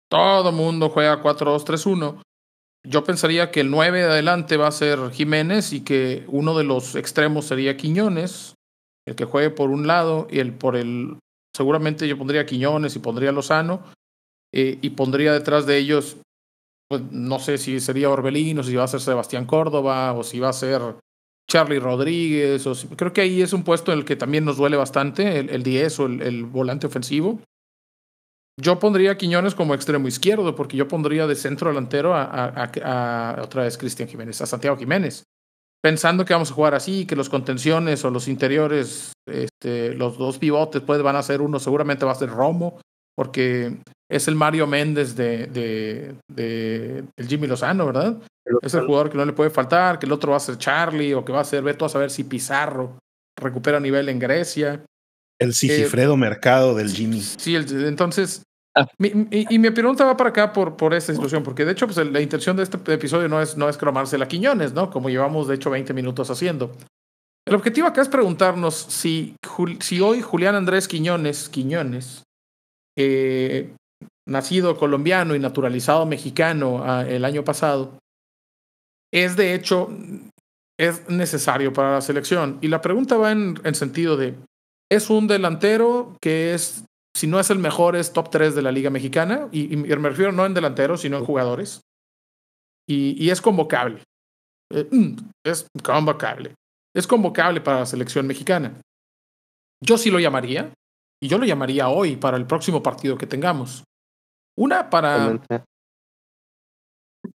Todo 0.10 0.52
mundo 0.52 0.90
juega 0.90 1.22
4-2-3-1. 1.24 2.22
Yo 2.88 3.04
pensaría 3.04 3.52
que 3.52 3.62
el 3.62 3.70
9 3.72 4.00
de 4.00 4.06
adelante 4.06 4.58
va 4.58 4.68
a 4.68 4.72
ser 4.72 5.12
Jiménez 5.12 5.74
y 5.74 5.82
que 5.82 6.24
uno 6.28 6.58
de 6.58 6.64
los 6.64 6.96
extremos 6.96 7.46
sería 7.46 7.78
Quiñones, 7.78 8.56
el 9.08 9.16
que 9.16 9.26
juegue 9.26 9.50
por 9.50 9.70
un 9.70 9.88
lado 9.88 10.28
y 10.30 10.40
el 10.40 10.54
por 10.54 10.76
el. 10.76 11.18
Seguramente 11.56 12.08
yo 12.08 12.18
pondría 12.18 12.46
Quiñones 12.46 12.96
y 12.96 13.00
pondría 13.00 13.32
Lozano 13.32 13.82
eh, 14.54 14.78
y 14.82 14.92
pondría 14.92 15.34
detrás 15.34 15.66
de 15.66 15.78
ellos, 15.78 16.18
pues 16.92 17.02
no 17.12 17.40
sé 17.40 17.58
si 17.58 17.80
sería 17.80 18.10
Orbelín 18.10 18.60
o 18.60 18.64
si 18.64 18.76
va 18.76 18.84
a 18.84 18.88
ser 18.88 19.00
Sebastián 19.00 19.46
Córdoba 19.46 20.12
o 20.14 20.24
si 20.24 20.40
va 20.40 20.50
a 20.50 20.54
ser 20.54 20.82
Charlie 21.50 21.80
Rodríguez. 21.80 22.68
O 22.68 22.76
si- 22.76 22.88
creo 22.90 23.14
que 23.14 23.22
ahí 23.22 23.42
es 23.42 23.54
un 23.54 23.64
puesto 23.64 23.94
en 23.94 24.00
el 24.00 24.06
que 24.06 24.18
también 24.18 24.44
nos 24.44 24.58
duele 24.58 24.76
bastante, 24.78 25.40
el, 25.40 25.50
el 25.50 25.64
10 25.64 26.00
o 26.02 26.06
el, 26.08 26.44
volante 26.46 26.88
ofensivo. 26.88 27.40
Yo 28.62 28.78
pondría 28.80 29.12
a 29.12 29.18
Quiñones 29.18 29.56
como 29.56 29.74
extremo 29.74 30.08
izquierdo, 30.08 30.54
porque 30.56 30.76
yo 30.78 30.88
pondría 30.88 31.26
de 31.26 31.36
centro 31.36 31.70
delantero 31.70 32.14
a- 32.14 33.40
otra 33.42 33.64
vez 33.64 33.78
Cristian 33.78 34.10
Jiménez, 34.10 34.42
a 34.42 34.46
Santiago 34.46 34.78
Jiménez. 34.78 35.24
Pensando 35.82 36.26
que 36.26 36.34
vamos 36.34 36.52
a 36.52 36.54
jugar 36.54 36.76
así, 36.76 37.08
que 37.08 37.16
los 37.16 37.30
contenciones 37.30 38.06
o 38.06 38.12
los 38.12 38.28
interiores, 38.28 39.14
este, 39.28 39.96
los 39.96 40.18
dos 40.18 40.38
pivotes, 40.38 40.82
pues 40.84 41.02
van 41.02 41.16
a 41.16 41.24
ser 41.24 41.42
uno, 41.42 41.60
seguramente 41.60 42.06
va 42.06 42.12
a 42.12 42.16
ser 42.16 42.30
Romo, 42.30 42.80
porque 43.16 43.78
es 44.10 44.28
el 44.28 44.36
Mario 44.36 44.68
Méndez 44.68 45.16
de, 45.16 45.48
de, 45.48 46.16
de- 46.28 47.04
del 47.18 47.28
Jimmy 47.28 47.48
Lozano, 47.48 47.86
¿verdad? 47.86 48.18
Es 48.62 48.74
el 48.74 48.86
jugador 48.86 49.10
que 49.10 49.18
no 49.18 49.26
le 49.26 49.34
puede 49.34 49.50
faltar, 49.50 50.00
que 50.00 50.06
el 50.06 50.12
otro 50.12 50.32
va 50.32 50.38
a 50.38 50.42
ser 50.42 50.58
Charlie, 50.58 51.14
o 51.14 51.24
que 51.24 51.32
va 51.32 51.42
a 51.42 51.46
ser 51.46 51.64
Beto 51.64 51.86
a 51.86 51.90
saber 51.90 52.10
si 52.12 52.24
Pizarro 52.24 52.98
recupera 53.40 53.80
nivel 53.80 54.10
en 54.10 54.20
Grecia. 54.20 54.84
El 55.40 55.54
Sigifredo 55.54 56.18
Mercado 56.18 56.76
del 56.76 56.90
Jimmy. 56.92 57.22
Sí, 57.22 57.56
el- 57.56 57.86
entonces. 57.86 58.44
Ah. 58.76 58.88
mi- 58.98 59.12
mi- 59.14 59.28
y, 59.50 59.60
mi 59.60 59.70
pregunta 59.72 60.06
va 60.06 60.16
para 60.16 60.30
acá 60.30 60.54
por, 60.54 60.78
por 60.78 60.94
esta 60.94 61.14
situación, 61.14 61.44
porque 61.44 61.66
de 61.66 61.74
hecho, 61.74 61.88
pues 61.88 61.98
la 61.98 62.22
intención 62.22 62.56
de 62.56 62.64
este 62.64 62.78
episodio 62.94 63.28
no 63.28 63.42
es, 63.42 63.58
no 63.58 63.68
es 63.68 63.78
cromársela 63.78 64.26
a 64.26 64.28
Quiñones, 64.30 64.74
¿no? 64.74 64.90
Como 64.90 65.10
llevamos 65.10 65.48
de 65.50 65.56
hecho 65.56 65.70
20 65.70 65.94
minutos 65.94 66.30
haciendo. 66.32 66.72
El 67.46 67.56
objetivo 67.56 67.88
acá 67.88 68.02
es 68.02 68.08
preguntarnos 68.08 68.76
si, 68.76 69.36
si 69.82 70.00
hoy 70.00 70.22
Julián 70.22 70.56
Andrés 70.56 70.88
Quiñones, 70.88 71.50
Quiñones, 71.50 72.24
eh, 72.98 73.74
nacido 74.28 74.78
colombiano 74.78 75.36
y 75.36 75.40
naturalizado 75.40 76.06
mexicano 76.06 76.84
ah, 76.84 77.06
el 77.08 77.26
año 77.26 77.44
pasado, 77.44 77.98
es 79.14 79.36
de 79.36 79.54
hecho 79.54 79.90
es 80.80 81.08
necesario 81.10 81.74
para 81.74 81.94
la 81.94 82.02
selección. 82.02 82.58
Y 82.62 82.68
la 82.68 82.82
pregunta 82.82 83.18
va 83.18 83.32
en, 83.32 83.60
en 83.64 83.76
sentido 83.76 84.18
de, 84.18 84.36
¿es 84.90 85.10
un 85.10 85.28
delantero 85.28 86.18
que 86.22 86.54
es, 86.54 86.86
si 87.16 87.28
no 87.28 87.40
es 87.40 87.52
el 87.52 87.60
mejor, 87.60 87.96
es 87.96 88.14
top 88.14 88.32
3 88.32 88.56
de 88.56 88.62
la 88.64 88.72
Liga 88.72 88.90
Mexicana? 88.90 89.48
Y, 89.52 89.76
me 89.76 90.10
refiero 90.10 90.32
no 90.32 90.46
en 90.46 90.56
delanteros, 90.56 91.02
sino 91.02 91.18
en 91.18 91.26
jugadores. 91.26 91.82
Y, 92.90 93.24
y 93.24 93.30
es 93.30 93.42
convocable. 93.42 94.02
Eh, 94.74 94.88
mm, 94.90 95.18
es 95.46 95.68
convocable. 95.84 96.56
Es 96.96 97.06
convocable 97.06 97.62
para 97.62 97.82
la 97.82 97.86
selección 97.86 98.26
mexicana. 98.26 98.82
Yo 99.84 99.98
sí 99.98 100.10
lo 100.10 100.20
llamaría, 100.20 100.74
y 101.24 101.28
yo 101.28 101.38
lo 101.38 101.46
llamaría 101.46 101.90
hoy 101.90 102.16
para 102.16 102.38
el 102.38 102.48
próximo 102.48 102.82
partido 102.82 103.18
que 103.18 103.28
tengamos. 103.28 103.84
Una 104.58 104.90
para 104.90 105.40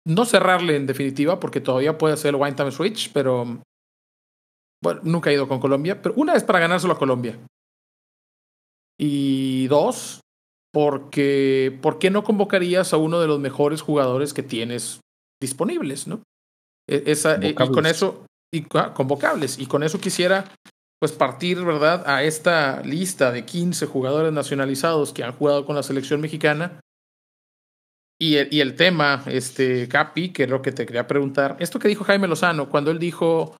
no 0.07 0.25
cerrarle 0.25 0.77
en 0.77 0.87
definitiva, 0.87 1.41
porque 1.41 1.61
todavía 1.61 1.99
puede 1.99 2.17
ser 2.17 2.35
el 2.35 2.41
Wine 2.41 2.55
Time 2.55 2.71
Switch, 2.71 3.13
pero 3.13 3.61
bueno, 4.83 5.01
nunca 5.05 5.31
he 5.31 5.35
ido 5.35 5.49
con 5.49 5.61
Colombia, 5.61 6.01
pero 6.01 6.15
una 6.17 6.35
es 6.35 6.45
para 6.45 6.61
ganárselo 6.61 6.95
a 6.95 6.99
Colombia. 6.99 7.39
Y 8.99 9.67
dos, 9.67 10.21
porque 10.73 11.77
¿por 11.83 11.99
qué 11.99 12.11
no 12.11 12.23
convocarías 12.23 12.93
a 12.93 12.97
uno 12.97 13.21
de 13.21 13.27
los 13.27 13.41
mejores 13.41 13.83
jugadores 13.83 14.33
que 14.33 14.43
tienes 14.43 15.01
disponibles, 15.41 16.07
no? 16.07 16.23
E, 16.89 17.05
esa, 17.07 17.45
y 17.45 17.55
con 17.55 17.87
eso, 17.87 18.27
y, 18.53 18.65
ah, 18.75 18.95
convocables, 18.95 19.59
y 19.59 19.67
con 19.67 19.83
eso 19.83 20.01
quisiera 20.01 20.53
pues 21.03 21.11
partir, 21.11 21.65
¿verdad?, 21.65 22.05
a 22.07 22.23
esta 22.23 22.81
lista 22.83 23.33
de 23.33 23.45
15 23.45 23.87
jugadores 23.87 24.33
nacionalizados 24.33 25.13
que 25.13 25.25
han 25.25 25.33
jugado 25.33 25.67
con 25.67 25.75
la 25.75 25.83
selección 25.83 26.21
mexicana 26.21 26.79
y 28.21 28.37
el, 28.37 28.55
y 28.55 28.61
el 28.61 28.77
tema, 28.77 29.25
este, 29.27 29.89
Capi, 29.89 30.33
que 30.33 30.45
es 30.45 30.49
lo 30.49 30.63
que 30.63 30.71
te 30.71 30.87
quería 30.87 31.09
preguntar, 31.09 31.57
esto 31.59 31.81
que 31.81 31.89
dijo 31.89 32.05
Jaime 32.05 32.29
Lozano, 32.29 32.69
cuando 32.69 32.93
él 32.93 33.01
dijo, 33.01 33.57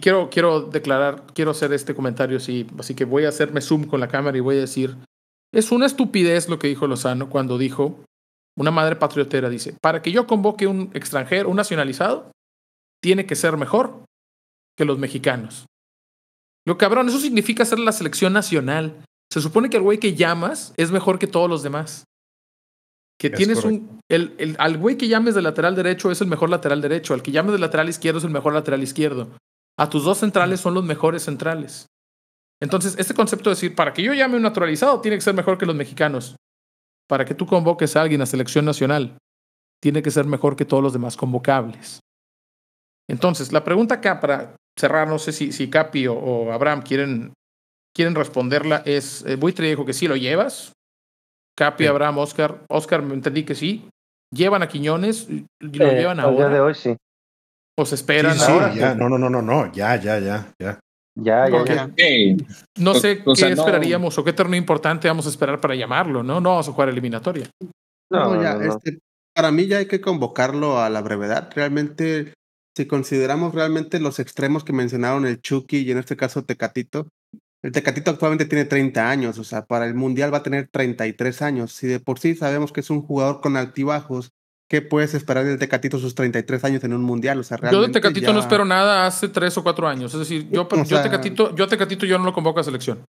quiero, 0.00 0.28
quiero 0.28 0.62
declarar, 0.62 1.22
quiero 1.34 1.52
hacer 1.52 1.72
este 1.72 1.94
comentario, 1.94 2.40
sí, 2.40 2.66
así 2.80 2.96
que 2.96 3.04
voy 3.04 3.24
a 3.24 3.28
hacerme 3.28 3.60
zoom 3.60 3.84
con 3.84 4.00
la 4.00 4.08
cámara 4.08 4.36
y 4.36 4.40
voy 4.40 4.56
a 4.56 4.62
decir, 4.62 4.96
es 5.52 5.70
una 5.70 5.86
estupidez 5.86 6.48
lo 6.48 6.58
que 6.58 6.66
dijo 6.66 6.88
Lozano 6.88 7.30
cuando 7.30 7.58
dijo, 7.58 8.02
una 8.58 8.72
madre 8.72 8.96
patriotera 8.96 9.48
dice, 9.48 9.76
para 9.80 10.02
que 10.02 10.10
yo 10.10 10.26
convoque 10.26 10.66
un 10.66 10.90
extranjero, 10.94 11.48
un 11.48 11.58
nacionalizado, 11.58 12.32
tiene 13.00 13.24
que 13.24 13.36
ser 13.36 13.56
mejor 13.56 14.02
que 14.76 14.84
los 14.84 14.98
mexicanos. 14.98 15.66
Lo 16.66 16.78
cabrón, 16.78 17.08
eso 17.08 17.18
significa 17.18 17.64
ser 17.64 17.78
la 17.78 17.92
selección 17.92 18.32
nacional. 18.32 19.04
Se 19.30 19.40
supone 19.40 19.68
que 19.70 19.76
el 19.76 19.82
güey 19.82 19.98
que 19.98 20.14
llamas 20.14 20.72
es 20.76 20.90
mejor 20.90 21.18
que 21.18 21.26
todos 21.26 21.48
los 21.48 21.62
demás. 21.62 22.04
Que 23.18 23.28
Es 23.28 23.34
tienes 23.34 23.60
correcto. 23.60 23.84
un. 23.92 24.00
El, 24.08 24.34
el, 24.38 24.56
al 24.58 24.78
güey 24.78 24.96
que 24.96 25.08
llames 25.08 25.34
de 25.34 25.42
lateral 25.42 25.76
derecho 25.76 26.10
es 26.10 26.20
el 26.20 26.26
mejor 26.26 26.50
lateral 26.50 26.80
derecho. 26.80 27.14
Al 27.14 27.22
que 27.22 27.32
llames 27.32 27.52
de 27.52 27.58
lateral 27.58 27.88
izquierdo 27.88 28.18
es 28.18 28.24
el 28.24 28.30
mejor 28.30 28.54
lateral 28.54 28.82
izquierdo. 28.82 29.30
A 29.78 29.88
tus 29.90 30.04
dos 30.04 30.18
centrales 30.18 30.60
son 30.60 30.74
los 30.74 30.84
mejores 30.84 31.22
centrales. 31.22 31.86
Entonces, 32.62 32.94
este 32.98 33.14
concepto 33.14 33.50
de 33.50 33.56
decir, 33.56 33.74
para 33.74 33.92
que 33.92 34.02
yo 34.02 34.14
llame 34.14 34.36
un 34.36 34.42
naturalizado, 34.42 35.00
tiene 35.00 35.16
que 35.16 35.20
ser 35.22 35.34
mejor 35.34 35.58
que 35.58 35.66
los 35.66 35.74
mexicanos. 35.76 36.36
Para 37.08 37.24
que 37.24 37.34
tú 37.34 37.46
convoques 37.46 37.96
a 37.96 38.02
alguien 38.02 38.22
a 38.22 38.26
selección 38.26 38.64
nacional, 38.64 39.18
tiene 39.82 40.02
que 40.02 40.10
ser 40.10 40.24
mejor 40.24 40.56
que 40.56 40.64
todos 40.64 40.82
los 40.82 40.92
demás 40.92 41.16
convocables. 41.16 42.00
Entonces, 43.08 43.52
la 43.52 43.64
pregunta 43.64 43.96
acá 43.96 44.20
para 44.20 44.56
cerrar, 44.78 45.08
no 45.08 45.18
sé 45.18 45.32
si, 45.32 45.52
si 45.52 45.70
Capi 45.70 46.06
o, 46.06 46.14
o 46.14 46.52
Abraham 46.52 46.82
quieren, 46.82 47.32
quieren 47.94 48.14
responderla, 48.14 48.82
es, 48.84 49.24
eh, 49.26 49.36
Buitre 49.36 49.68
dijo 49.68 49.84
que 49.84 49.92
sí 49.92 50.08
lo 50.08 50.16
llevas. 50.16 50.72
Capi, 51.56 51.84
Sí. 51.84 51.88
Abraham, 51.88 52.18
Oscar. 52.18 52.64
Oscar, 52.68 53.02
me 53.02 53.14
entendí 53.14 53.44
que 53.44 53.54
sí. 53.54 53.88
¿Llevan 54.32 54.62
a 54.62 54.68
Quiñones? 54.68 55.28
¿Y 55.30 55.46
¿Lo 55.60 55.90
Eh, 55.90 55.98
llevan 55.98 56.18
al 56.18 56.34
día 56.34 56.48
de 56.48 56.56
ahora? 56.56 56.64
hoy 56.64 56.74
sí. 56.74 56.96
¿O 57.78 57.86
se 57.86 57.94
esperan 57.94 58.34
Sí, 58.34 58.40
sí, 58.40 58.52
ahora? 58.52 58.74
ya, 58.74 58.94
no, 58.94 59.08
no, 59.08 59.18
no, 59.18 59.30
no, 59.30 59.42
no, 59.42 59.72
ya, 59.72 59.96
ya, 59.96 60.18
ya, 60.18 60.52
ya. 60.60 60.80
Ya, 61.16 61.48
ya, 61.48 61.88
no 62.76 62.90
O- 62.90 62.94
sé 62.96 63.22
o 63.24 63.34
qué 63.34 63.36
sea, 63.36 63.48
no- 63.50 63.54
esperaríamos 63.62 64.18
o 64.18 64.24
qué 64.24 64.32
torneo 64.32 64.58
importante 64.58 65.06
vamos 65.06 65.26
a 65.26 65.28
esperar 65.28 65.60
para 65.60 65.76
llamarlo, 65.76 66.24
¿no? 66.24 66.40
No 66.40 66.50
vamos 66.50 66.68
a 66.68 66.72
jugar 66.72 66.88
eliminatoria. 66.88 67.48
No, 68.10 68.34
No, 68.34 68.42
ya, 68.42 68.54
no, 68.54 68.60
no. 68.64 68.74
este, 68.74 68.98
para 69.32 69.52
mí 69.52 69.66
ya 69.68 69.78
hay 69.78 69.86
que 69.86 70.00
convocarlo 70.00 70.80
a 70.80 70.90
la 70.90 71.02
brevedad. 71.02 71.50
Realmente, 71.54 72.34
si 72.76 72.86
consideramos 72.86 73.54
realmente 73.54 74.00
los 74.00 74.18
extremos 74.18 74.64
que 74.64 74.72
mencionaron 74.72 75.26
el 75.26 75.40
Chucky 75.40 75.78
y 75.78 75.90
en 75.90 75.98
este 75.98 76.16
caso 76.16 76.44
Tecatito, 76.44 77.08
el 77.62 77.72
Tecatito 77.72 78.10
actualmente 78.10 78.44
tiene 78.44 78.64
30 78.66 79.08
años, 79.10 79.38
o 79.38 79.44
sea, 79.44 79.64
para 79.64 79.86
el 79.86 79.94
Mundial 79.94 80.32
va 80.32 80.38
a 80.38 80.42
tener 80.42 80.68
33 80.70 81.40
años. 81.42 81.72
Si 81.72 81.86
de 81.86 82.00
por 82.00 82.18
sí 82.18 82.34
sabemos 82.34 82.72
que 82.72 82.80
es 82.80 82.90
un 82.90 83.00
jugador 83.02 83.40
con 83.40 83.56
altibajos, 83.56 84.32
¿qué 84.68 84.82
puedes 84.82 85.14
esperar 85.14 85.44
del 85.46 85.58
Tecatito 85.58 85.98
sus 85.98 86.14
33 86.14 86.62
años 86.64 86.84
en 86.84 86.92
un 86.92 87.02
Mundial? 87.02 87.38
O 87.38 87.42
sea, 87.42 87.56
Yo 87.58 87.62
de 87.64 87.70
realmente 87.70 88.00
Tecatito 88.00 88.26
ya- 88.26 88.32
no 88.34 88.40
espero 88.40 88.64
nada 88.64 89.06
hace 89.06 89.28
tres 89.28 89.56
o 89.56 89.62
cuatro 89.62 89.88
años. 89.88 90.12
Es 90.12 90.20
decir, 90.20 90.48
yo, 90.50 90.68
O 90.70 90.76
yo, 90.76 90.84
sea- 90.84 91.02
Tecatito, 91.02 91.54
yo 91.54 91.66
Tecatito 91.68 92.04
yo 92.06 92.18
no 92.18 92.24
lo 92.24 92.32
convoco 92.34 92.60
a 92.60 92.64
selección. 92.64 93.04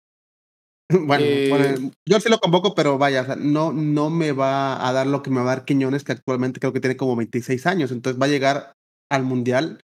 Bueno, 0.90 1.26
Eh, 1.28 1.48
bueno, 1.50 1.92
yo 2.08 2.20
sí 2.22 2.30
lo 2.30 2.40
convoco, 2.40 2.74
pero 2.74 2.98
vaya, 2.98 3.22
o 3.24 3.26
sea, 3.26 3.36
no, 3.36 3.74
no 3.74 4.10
me 4.10 4.32
va 4.32 4.88
a 4.88 4.94
dar 4.94 5.06
lo 5.08 5.22
que 5.22 5.30
me 5.30 5.38
va 5.42 5.52
a 5.52 5.56
dar 5.58 5.66
Quiñones, 5.66 6.06
que 6.06 6.14
actualmente 6.14 6.62
creo 6.62 6.72
que 6.72 6.80
tiene 6.80 6.96
como 6.96 7.18
26 7.18 7.66
años. 7.68 7.92
Entonces 7.92 8.22
va 8.22 8.26
a 8.28 8.30
llegar 8.30 8.72
al 9.12 9.24
Mundial 9.24 9.82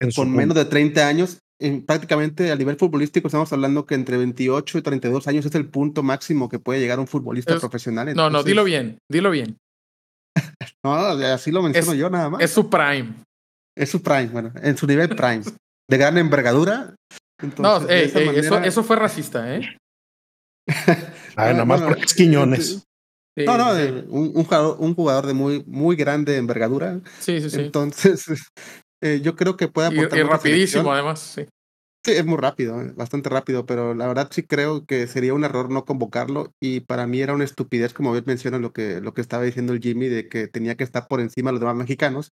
En 0.00 0.10
con 0.12 0.26
punto. 0.26 0.36
menos 0.38 0.56
de 0.56 0.64
30 0.64 1.06
años. 1.08 1.38
En, 1.58 1.86
prácticamente 1.86 2.52
a 2.52 2.56
nivel 2.56 2.76
futbolístico 2.76 3.28
estamos 3.28 3.50
hablando 3.52 3.86
que 3.86 3.94
entre 3.94 4.18
28 4.18 4.76
y 4.78 4.82
32 4.82 5.26
años 5.26 5.46
es 5.46 5.54
el 5.54 5.68
punto 5.70 6.02
máximo 6.02 6.50
que 6.50 6.58
puede 6.58 6.80
llegar 6.80 7.00
un 7.00 7.06
futbolista 7.06 7.54
Es- 7.54 7.60
profesional. 7.60 8.14
No, 8.14 8.28
no, 8.28 8.42
dilo 8.42 8.62
bien, 8.64 8.98
dilo 9.10 9.30
bien. 9.30 9.56
No, 10.84 10.94
así 10.94 11.50
lo 11.50 11.62
menciono 11.62 11.92
Es- 11.92 11.98
yo 11.98 12.10
nada 12.10 12.28
más. 12.30 12.42
Es 12.42 12.50
su 12.50 12.68
prime. 12.68 13.14
Es 13.76 13.90
su 13.90 14.02
prime, 14.02 14.26
bueno, 14.26 14.52
en 14.62 14.76
su 14.76 14.86
nivel 14.86 15.08
prime. 15.08 15.42
de 15.90 15.96
gran 15.96 16.18
envergadura. 16.18 16.94
No, 17.40 17.46
Entonces, 17.48 17.90
ey, 17.90 18.04
eso, 18.38 18.50
manera- 18.54 18.66
eso 18.66 18.84
fue 18.84 18.96
racista, 18.96 19.56
¿eh? 19.56 19.76
Ay, 21.36 21.52
nada 21.52 21.64
más 21.64 21.80
bueno, 21.80 21.94
porque 21.94 22.04
es 22.06 22.14
Quiñones. 22.14 22.82
Sí, 23.36 23.44
No, 23.44 23.58
no, 23.58 23.74
sí, 23.74 23.82
eh, 23.82 24.04
un, 24.08 24.32
un 24.34 24.44
jugador, 24.44 24.76
un 24.80 24.94
jugador 24.94 25.26
de 25.26 25.34
muy, 25.34 25.62
muy 25.66 25.94
grande 25.96 26.36
envergadura. 26.38 27.00
sí, 27.20 27.40
sí. 27.40 27.50
sí. 27.50 27.60
Entonces, 27.60 28.24
eh, 29.02 29.20
yo 29.22 29.36
creo 29.36 29.56
que 29.56 29.68
puede 29.68 29.94
Y, 29.94 29.98
aportar 29.98 30.18
y 30.18 30.22
la 30.22 30.28
rapidísimo, 30.30 30.82
selección. 30.82 30.94
además. 30.94 31.20
Sí. 31.20 31.46
Sí, 32.04 32.12
es 32.12 32.24
muy 32.24 32.36
rápido, 32.38 32.80
eh, 32.80 32.92
bastante 32.94 33.28
rápido, 33.28 33.66
pero 33.66 33.92
la 33.92 34.06
verdad 34.06 34.28
sí 34.30 34.44
creo 34.44 34.86
que 34.86 35.08
sería 35.08 35.34
un 35.34 35.44
error 35.44 35.70
no 35.72 35.84
convocarlo 35.84 36.52
y 36.62 36.78
para 36.80 37.06
mí 37.08 37.20
era 37.20 37.34
una 37.34 37.42
estupidez, 37.44 37.92
como 37.92 38.12
bien 38.12 38.22
menciona 38.28 38.58
lo 38.60 38.72
que, 38.72 39.00
lo 39.00 39.12
que 39.12 39.20
estaba 39.20 39.42
diciendo 39.42 39.72
el 39.72 39.80
Jimmy, 39.80 40.06
de 40.08 40.28
que 40.28 40.46
tenía 40.46 40.76
que 40.76 40.84
estar 40.84 41.08
por 41.08 41.20
encima 41.20 41.48
de 41.50 41.54
los 41.54 41.60
demás 41.60 41.74
mexicanos, 41.74 42.30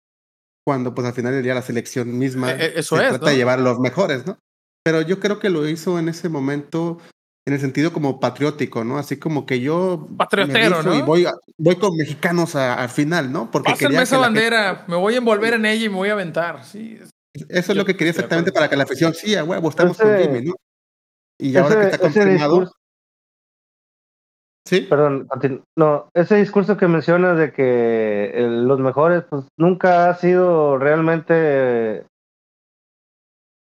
cuando 0.65 0.95
pues 0.95 1.07
al 1.07 1.15
final 1.15 1.33
del 1.33 1.43
día 1.43 1.55
la 1.55 1.63
selección 1.63 2.19
misma 2.19 2.53
Eh, 2.53 2.67
eh, 2.67 2.73
eso 2.77 2.97
se 2.99 3.03
es, 3.05 3.09
trata 3.09 3.25
¿no? 3.25 3.31
de 3.31 3.37
llevar 3.39 3.61
a 3.61 3.63
los 3.63 3.79
mejores, 3.81 4.27
¿no? 4.27 4.39
Pero 4.85 5.01
yo 5.01 5.19
creo 5.21 5.39
que 5.39 5.49
lo 5.49 5.67
hizo 5.67 5.99
en 5.99 6.09
ese 6.11 6.29
momento 6.29 6.99
en 7.47 7.55
el 7.55 7.61
sentido 7.61 7.93
como 7.93 8.21
patriótico, 8.21 8.85
¿no? 8.85 8.99
Así 8.99 9.19
como 9.19 9.47
que 9.47 9.61
yo 9.61 10.07
me 10.11 10.17
Patriotero, 10.17 10.83
¿no? 10.83 10.95
y 10.95 11.03
voy, 11.03 11.27
a- 11.27 11.33
voy 11.59 11.77
con 11.77 11.97
mexicanos 11.97 12.55
a- 12.55 12.75
al 12.75 12.89
final, 12.89 13.33
¿no? 13.33 13.51
Porque 13.51 13.73
Pásenme 13.73 13.89
quería 13.91 14.03
esa 14.03 14.17
que 14.19 14.23
gente- 14.25 14.41
bandera, 14.41 14.85
me 14.87 14.97
voy 14.97 15.15
a 15.15 15.19
envolver 15.19 15.55
en 15.55 15.67
ella 15.67 15.85
y 15.87 15.89
me 15.89 15.97
voy 15.97 16.09
a 16.11 16.13
aventar. 16.13 16.65
Sí, 16.65 16.99
Eso 17.35 17.49
es 17.49 17.67
Yo 17.69 17.75
lo 17.75 17.85
que 17.87 17.97
quería 17.97 18.11
exactamente 18.11 18.53
para 18.53 18.69
que 18.69 18.77
la 18.77 18.85
afición, 18.85 19.15
sí, 19.15 19.35
a 19.35 19.43
huevo, 19.43 19.71
estamos 19.71 19.97
con 19.97 20.17
Jimmy, 20.19 20.43
¿no? 20.43 20.55
Y 21.41 21.57
ahora 21.57 21.77
que 21.81 21.85
está 21.87 21.99
confirmado, 21.99 22.61
discurso- 22.61 22.77
sí, 24.67 24.81
Perdón, 24.83 25.27
no, 25.77 26.09
ese 26.15 26.37
discurso 26.37 26.77
que 26.77 26.87
mencionas 26.87 27.39
de 27.39 27.53
que 27.53 28.33
los 28.47 28.79
mejores, 28.81 29.25
pues 29.29 29.47
nunca 29.59 30.11
ha 30.11 30.15
sido 30.15 30.79
realmente 30.79 32.05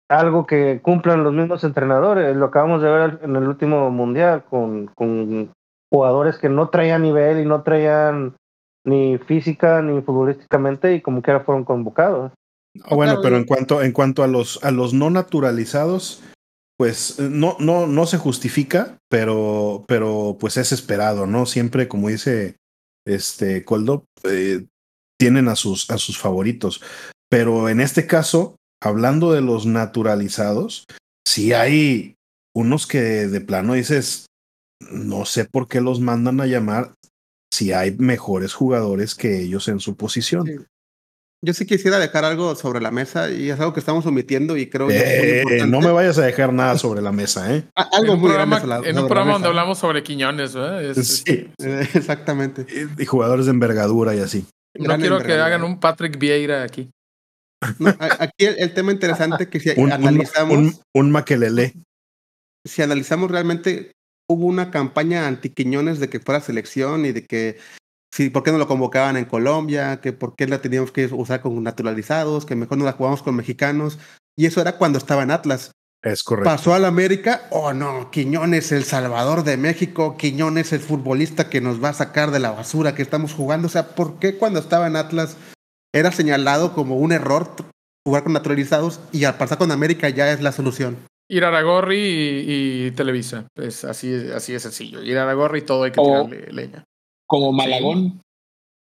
algo 0.09 0.47
que 0.47 0.81
cumplan 0.83 1.25
los 1.25 1.33
mismos 1.33 1.65
entrenadores. 1.65 2.37
Lo 2.37 2.47
acabamos 2.47 2.83
de 2.83 2.91
ver 2.91 3.21
en 3.23 3.37
el 3.37 3.49
último 3.49 3.91
mundial 3.91 4.45
con, 4.49 4.87
con 4.95 5.53
jugadores 5.91 6.39
que 6.39 6.49
no 6.49 6.69
traían 6.69 7.03
nivel 7.03 7.41
y 7.41 7.47
no 7.47 7.63
traían 7.63 8.37
ni 8.85 9.19
física 9.19 9.81
ni 9.83 10.03
futbolísticamente 10.03 10.95
y 10.95 11.01
como 11.01 11.23
quiera 11.23 11.41
fueron 11.41 11.65
convocados. 11.65 12.33
Ah, 12.83 12.95
bueno, 12.95 13.21
pero 13.23 13.37
en 13.37 13.45
cuanto, 13.45 13.83
en 13.83 13.93
cuanto 13.93 14.23
a 14.23 14.27
los 14.27 14.63
a 14.65 14.73
los 14.73 14.93
no 14.93 15.09
naturalizados, 15.09 16.23
pues 16.77 17.19
eh, 17.19 17.29
no, 17.31 17.57
no, 17.61 17.87
no 17.87 18.07
se 18.07 18.19
justifica, 18.19 18.99
pero, 19.09 19.85
pero 19.87 20.37
pues 20.39 20.57
es 20.57 20.73
esperado, 20.73 21.27
¿no? 21.27 21.47
Siempre, 21.47 21.89
como 21.89 22.09
dice 22.09 22.57
este 23.07 23.65
Coldo, 23.65 24.05
eh, 24.25 24.67
tienen 25.19 25.49
a 25.49 25.57
sus, 25.57 25.91
a 25.91 25.99
sus 25.99 26.19
favoritos. 26.19 26.83
Pero 27.31 27.69
en 27.69 27.81
este 27.81 28.07
caso, 28.07 28.57
hablando 28.85 29.33
de 29.33 29.41
los 29.41 29.67
naturalizados, 29.67 30.87
sí 31.27 31.53
hay 31.53 32.17
unos 32.55 32.87
que 32.87 33.01
de 33.01 33.41
plano 33.41 33.75
dices, 33.75 34.27
no 34.91 35.25
sé 35.25 35.45
por 35.45 35.69
qué 35.69 35.81
los 35.81 36.01
mandan 36.01 36.41
a 36.41 36.47
llamar 36.47 36.95
si 37.53 37.73
hay 37.73 37.97
mejores 37.97 38.53
jugadores 38.53 39.15
que 39.15 39.41
ellos 39.41 39.69
en 39.69 39.81
su 39.81 39.97
posición. 39.97 40.47
Sí. 40.47 40.57
Yo 41.45 41.53
sí 41.53 41.67
quisiera 41.67 41.99
dejar 41.99 42.25
algo 42.25 42.55
sobre 42.55 42.81
la 42.81 42.91
mesa 42.91 43.31
y 43.31 43.51
es 43.51 43.61
algo 43.61 43.75
que 43.75 43.81
estamos 43.81 44.07
omitiendo 44.07 44.57
y 44.57 44.71
creo 44.71 44.89
que 44.89 45.43
eh, 45.43 45.67
no 45.67 45.81
me 45.81 45.91
vayas 45.91 46.17
a 46.17 46.23
dejar 46.23 46.55
nada 46.55 46.79
sobre 46.79 47.03
la 47.03 47.13
mesa, 47.13 47.55
¿eh? 47.55 47.65
algo 47.93 48.15
en 48.15 48.21
muy 48.21 48.31
programa, 48.31 48.61
grande 48.61 48.89
En 48.89 48.99
un 48.99 49.07
programa 49.07 49.33
donde 49.35 49.49
hablamos 49.49 49.79
sobre 49.79 50.03
Quiñones, 50.03 50.55
¿verdad? 50.55 50.95
sí, 51.03 51.51
exactamente. 51.95 52.67
Y, 52.99 53.05
jugadores 53.05 53.45
de 53.45 53.53
envergadura 53.53 54.15
y 54.15 54.21
así. 54.21 54.47
No 54.75 54.97
quiero 54.97 55.21
que 55.21 55.35
hagan 55.35 55.65
un 55.65 55.79
Patrick 55.79 56.19
Vieira 56.19 56.63
aquí. 56.63 56.91
Aquí 58.19 58.47
el, 58.47 58.75
tema 58.75 58.93
interesante 58.93 59.49
que 59.49 59.61
si 59.61 59.71
analizamos. 59.91 60.57
Un, 60.57 60.81
un, 60.95 61.11
maquelele. 61.11 61.75
Si 62.67 62.83
analizamos 62.83 63.31
realmente, 63.31 63.93
hubo 64.29 64.47
una 64.47 64.71
campaña 64.71 65.27
anti 65.27 65.51
Quiñones 65.51 66.01
de 66.01 66.09
que 66.09 66.21
fuera 66.21 66.41
selección 66.41 67.05
y 67.05 67.13
de 67.13 67.27
que 67.27 67.59
sí, 68.15 68.31
por 68.31 68.43
qué 68.43 68.53
no 68.53 68.59
lo 68.59 68.69
convocaban 68.69 69.17
en 69.17 69.25
Colombia, 69.25 70.01
que 70.01 70.13
por 70.13 70.35
qué 70.37 70.47
la 70.47 70.61
teníamos 70.61 70.93
que 70.93 71.07
usar 71.07 71.41
con 71.41 71.63
naturalizados, 71.63 72.47
que 72.47 72.57
mejor 72.57 72.79
no 72.79 72.85
la 72.85 72.93
jugamos 72.93 73.23
con 73.23 73.37
mexicanos. 73.37 73.99
Y 74.37 74.47
eso 74.47 74.61
era 74.61 74.79
cuando 74.79 74.99
estaba 74.99 75.23
en 75.23 75.31
Atlas. 75.31 75.73
Es 76.03 76.23
correcto. 76.23 76.51
Pasó 76.51 76.75
al 76.75 76.85
América, 76.85 77.47
oh 77.51 77.73
no, 77.73 78.11
Quiñones, 78.11 78.73
el 78.73 78.85
Salvador 78.85 79.43
de 79.43 79.57
México, 79.57 80.17
Quiñones, 80.19 80.73
el 80.73 80.81
futbolista 80.81 81.49
que 81.49 81.63
nos 81.63 81.83
va 81.83 81.91
a 81.91 81.95
sacar 81.95 82.31
de 82.31 82.41
la 82.41 82.51
basura 82.51 82.95
que 82.95 83.03
estamos 83.03 83.33
jugando. 83.33 83.67
O 83.67 83.71
sea, 83.71 83.95
¿por 83.95 84.19
qué 84.19 84.37
cuando 84.37 84.61
estaba 84.61 84.87
en 84.87 84.97
Atlas 84.97 85.37
era 85.95 86.11
señalado 86.11 86.75
como 86.75 86.97
un 86.97 87.13
error 87.13 87.49
jugar 88.05 88.25
con 88.25 88.33
naturalizados 88.33 89.01
y 89.13 89.25
al 89.25 89.37
pasar 89.37 89.59
con 89.59 89.71
América 89.71 90.09
ya 90.11 90.31
es 90.33 90.43
la 90.43 90.53
solución? 90.53 90.99
Ir 91.31 91.45
a 91.45 91.49
Aragorri 91.49 91.97
y, 92.47 92.91
Televisa. 92.91 93.47
Pues 93.55 93.85
así, 93.85 94.13
así 94.35 94.53
de 94.53 94.61
sencillo. 94.61 95.03
Ir 95.03 95.17
a 95.17 95.23
Aragorri 95.23 95.61
y 95.61 95.63
todo 95.63 95.85
hay 95.85 95.93
que 95.93 96.03
tirarle 96.03 96.53
leña. 96.53 96.85
Como 97.27 97.53
Malagón. 97.53 98.21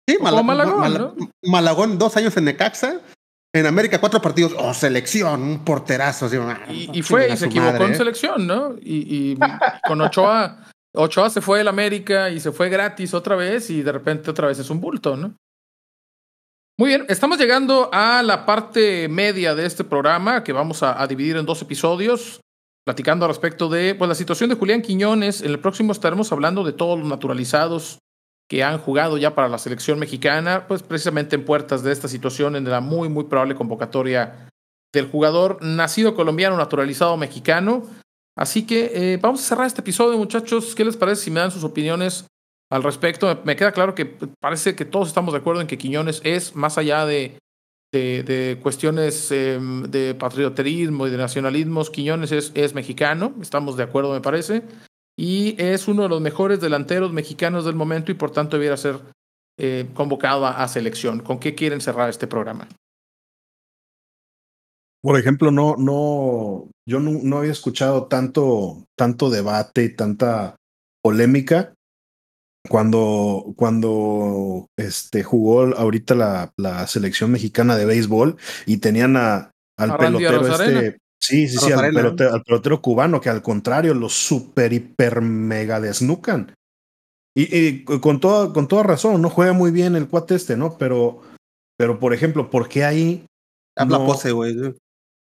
Sí, 0.07 0.17
Malagón, 0.21 1.27
Malagón, 1.43 1.97
dos 1.97 2.15
años 2.15 2.37
en 2.37 2.45
Necaxa. 2.45 3.01
En 3.53 3.65
América, 3.65 3.99
cuatro 3.99 4.21
partidos. 4.21 4.53
Oh, 4.57 4.73
selección, 4.73 5.41
un 5.41 5.65
porterazo. 5.65 6.29
Ah, 6.33 6.59
y, 6.69 7.01
fue, 7.01 7.33
y 7.33 7.35
se 7.35 7.47
equivocó 7.47 7.83
en 7.83 7.93
¿eh? 7.93 7.95
selección, 7.95 8.47
¿no? 8.47 8.75
Y, 8.79 9.37
con 9.85 9.99
Ochoa, 9.99 10.67
Ochoa 10.93 11.29
se 11.29 11.41
fue 11.41 11.59
el 11.59 11.67
América 11.67 12.29
y 12.29 12.39
se 12.39 12.53
fue 12.53 12.69
gratis 12.69 13.13
otra 13.13 13.35
vez 13.35 13.69
y 13.69 13.81
de 13.81 13.91
repente 13.91 14.29
otra 14.29 14.47
vez 14.47 14.59
es 14.59 14.69
un 14.69 14.79
bulto, 14.79 15.17
¿no? 15.17 15.35
Muy 16.77 16.89
bien, 16.89 17.05
estamos 17.10 17.38
llegando 17.38 17.89
a 17.93 18.23
la 18.23 18.45
parte 18.45 19.07
media 19.07 19.53
de 19.53 19.65
este 19.65 19.84
programa 19.84 20.43
que 20.43 20.53
vamos 20.53 20.81
a, 20.84 21.05
dividir 21.05 21.38
en 21.38 21.45
dos 21.45 21.62
episodios 21.62 22.41
platicando 22.84 23.25
al 23.25 23.29
respecto 23.29 23.69
de 23.69 23.93
pues, 23.93 24.07
la 24.07 24.15
situación 24.15 24.49
de 24.49 24.55
Julián 24.55 24.81
Quiñones. 24.81 25.41
En 25.41 25.51
el 25.51 25.60
próximo 25.60 25.91
estaremos 25.91 26.31
hablando 26.31 26.63
de 26.63 26.73
todos 26.73 26.97
los 26.97 27.07
naturalizados 27.07 27.99
que 28.49 28.63
han 28.63 28.79
jugado 28.79 29.17
ya 29.17 29.36
para 29.36 29.47
la 29.47 29.57
selección 29.57 29.99
mexicana, 29.99 30.67
pues 30.67 30.81
precisamente 30.81 31.36
en 31.36 31.45
puertas 31.45 31.84
de 31.84 31.91
esta 31.91 32.07
situación, 32.07 32.55
en 32.55 32.69
la 32.69 32.81
muy, 32.81 33.07
muy 33.07 33.25
probable 33.25 33.55
convocatoria 33.55 34.49
del 34.93 35.07
jugador 35.10 35.60
nacido 35.62 36.15
colombiano, 36.15 36.57
naturalizado 36.57 37.15
mexicano. 37.15 37.84
Así 38.36 38.65
que 38.65 38.91
eh, 38.93 39.19
vamos 39.21 39.41
a 39.41 39.47
cerrar 39.47 39.67
este 39.67 39.81
episodio, 39.81 40.17
muchachos. 40.17 40.75
¿Qué 40.75 40.84
les 40.84 40.97
parece 40.97 41.23
si 41.23 41.31
me 41.31 41.39
dan 41.39 41.51
sus 41.51 41.63
opiniones 41.63 42.25
al 42.71 42.81
respecto? 42.81 43.39
Me 43.43 43.55
queda 43.55 43.71
claro 43.71 43.93
que 43.93 44.05
parece 44.39 44.75
que 44.75 44.86
todos 44.86 45.07
estamos 45.07 45.34
de 45.34 45.39
acuerdo 45.39 45.62
en 45.62 45.67
que 45.67 45.77
Quiñones 45.77 46.21
es, 46.23 46.55
más 46.55 46.79
allá 46.79 47.05
de, 47.05 47.38
de, 47.91 48.57
cuestiones 48.63 49.31
em, 49.31 49.84
de 49.84 50.15
patrioterismo 50.15 51.05
y 51.05 51.12
de 51.12 51.17
nacionalismos, 51.17 51.91
Quiñones 51.91 52.31
es, 52.31 52.73
mexicano, 52.73 53.36
estamos 53.41 53.77
de 53.77 53.84
acuerdo, 53.84 54.13
me 54.13 54.21
parece 54.21 54.63
y 55.17 55.62
es 55.62 55.88
uno 55.88 56.03
de 56.03 56.10
los 56.10 56.21
mejores 56.21 56.62
delanteros 56.62 57.12
mexicanos 57.12 57.65
del 57.65 57.75
momento 57.75 58.12
y 58.12 58.15
por 58.15 58.31
tanto 58.31 58.57
debiera 58.57 58.77
ser 58.77 58.99
eh, 59.60 59.88
convocado 59.93 60.47
a, 60.47 60.67
selección. 60.67 61.19
¿Con 61.19 61.39
qué 61.39 61.53
quieren 61.53 61.81
cerrar 61.81 62.10
este 62.10 62.25
programa? 62.25 62.67
Por 65.03 65.19
ejemplo, 65.19 65.51
no, 65.51 65.75
no, 65.77 66.69
yo 66.88 66.99
no, 66.99 67.38
había 67.38 67.51
escuchado 67.51 68.05
tanto, 68.05 68.86
tanto 68.95 69.29
debate 69.29 69.89
tanta 69.89 70.55
polémica 71.03 71.73
cuando, 72.69 73.54
cuando 73.56 74.67
este, 74.78 75.24
jugó 75.24 75.76
ahorita 75.76 76.15
la, 76.15 76.54
la 76.58 76.88
selección 76.88 77.32
mexicana 77.32 77.76
de 77.76 77.86
béisbol 77.86 78.38
y 78.65 78.78
tenían 78.78 79.17
a, 79.17 79.52
al 79.78 79.97
pelotero 79.97 80.47
este, 80.47 80.97
Sí, 81.21 81.47
sí, 81.47 81.58
sí, 81.60 81.71
al 81.71 81.93
pelotero, 82.43 82.82
cubano, 82.82 83.21
que 83.21 83.30
al 83.30 83.43
contrario, 83.43 83.93
los 83.93 84.13
super, 84.13 84.74
hiper, 84.74 85.21
mega 85.21 85.80
desnucan. 85.80 86.56
Y, 87.36 87.86
con, 87.86 88.19
toda, 88.19 88.52
con 88.52 88.67
toda 88.67 88.84
razón, 88.84 89.21
no 89.21 89.30
juega 89.30 89.54
muy 89.54 89.69
bien 89.69 89.95
el 89.95 90.08
cuate 90.08 90.34
este, 90.34 90.58
¿no? 90.58 90.78
Pero, 90.80 91.21
pero 91.78 92.00
por 92.00 92.15
ejemplo, 92.15 92.50
¿por 92.50 92.67
qué 92.67 92.84
ahí. 92.84 93.26
Habla 93.78 94.00
pose, 94.00 94.32
güey. 94.32 94.56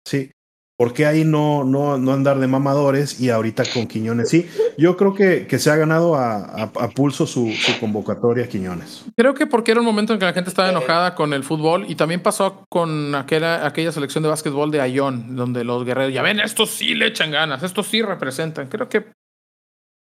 Sí. 0.06 0.30
¿Por 0.78 0.92
qué 0.92 1.06
ahí 1.06 1.24
no, 1.24 1.64
no, 1.64 1.96
no 1.96 2.12
andar 2.12 2.38
de 2.38 2.46
mamadores 2.46 3.18
y 3.18 3.30
ahorita 3.30 3.64
con 3.72 3.86
Quiñones? 3.86 4.28
Sí, 4.28 4.46
yo 4.76 4.98
creo 4.98 5.14
que, 5.14 5.46
que 5.46 5.58
se 5.58 5.70
ha 5.70 5.76
ganado 5.76 6.16
a, 6.16 6.64
a, 6.64 6.90
pulso 6.90 7.26
su, 7.26 7.50
su, 7.50 7.80
convocatoria 7.80 8.46
Quiñones. 8.46 9.06
Creo 9.16 9.32
que 9.32 9.46
porque 9.46 9.70
era 9.70 9.80
un 9.80 9.86
momento 9.86 10.12
en 10.12 10.18
que 10.18 10.26
la 10.26 10.34
gente 10.34 10.50
estaba 10.50 10.68
enojada 10.68 11.14
con 11.14 11.32
el 11.32 11.44
fútbol 11.44 11.86
y 11.88 11.94
también 11.94 12.22
pasó 12.22 12.66
con 12.68 13.14
aquella, 13.14 13.66
aquella 13.66 13.90
selección 13.90 14.22
de 14.22 14.28
básquetbol 14.28 14.70
de 14.70 14.82
Ayón, 14.82 15.34
donde 15.34 15.64
los 15.64 15.82
guerreros, 15.82 16.12
ya 16.12 16.20
ven, 16.20 16.40
estos 16.40 16.68
sí 16.72 16.94
le 16.94 17.06
echan 17.06 17.30
ganas, 17.30 17.62
estos 17.62 17.86
sí 17.86 18.02
representan. 18.02 18.68
Creo 18.68 18.90
que 18.90 19.06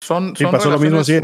son... 0.03 0.35
Sí, 0.35 0.45
pasó 0.45 0.71
lo 0.71 0.81
mismo 0.81 0.99
así, 0.99 1.15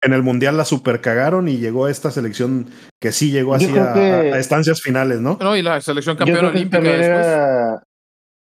en 0.00 0.12
el 0.12 0.22
Mundial 0.22 0.56
la 0.56 0.64
super 0.64 1.02
cagaron 1.02 1.48
y 1.48 1.58
llegó 1.58 1.88
esta 1.88 2.10
selección 2.10 2.70
que 3.00 3.12
sí 3.12 3.32
llegó 3.32 3.54
así 3.54 3.76
a, 3.76 4.38
estancias 4.38 4.80
finales, 4.80 5.20
¿no? 5.20 5.36
No, 5.42 5.56
y 5.56 5.60
la 5.62 5.80
selección 5.82 6.16
campeona 6.16 6.48
olímpica 6.48 6.80
después 6.80 7.87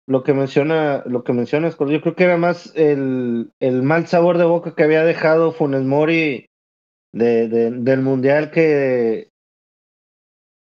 lo 0.07 0.23
que 0.25 0.35
menciona, 0.35 1.03
lo 1.07 1.23
que 1.25 1.33
mencionas, 1.33 1.77
yo 1.79 2.01
creo 2.01 2.15
que 2.15 2.25
era 2.25 2.37
más 2.37 2.73
el, 2.75 3.53
el 3.61 3.83
mal 3.83 4.07
sabor 4.07 4.39
de 4.39 4.45
boca 4.45 4.75
que 4.75 4.83
había 4.83 5.05
dejado 5.05 5.53
Funes 5.53 5.83
Mori 5.83 6.47
de, 7.13 7.49
del 7.49 8.01
mundial 8.01 8.51
que 8.51 9.31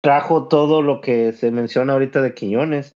trajo 0.04 0.48
todo 0.48 0.82
lo 0.82 1.00
que 1.00 1.34
se 1.34 1.52
menciona 1.52 1.94
ahorita 1.94 2.22
de 2.22 2.34
Quiñones. 2.34 2.94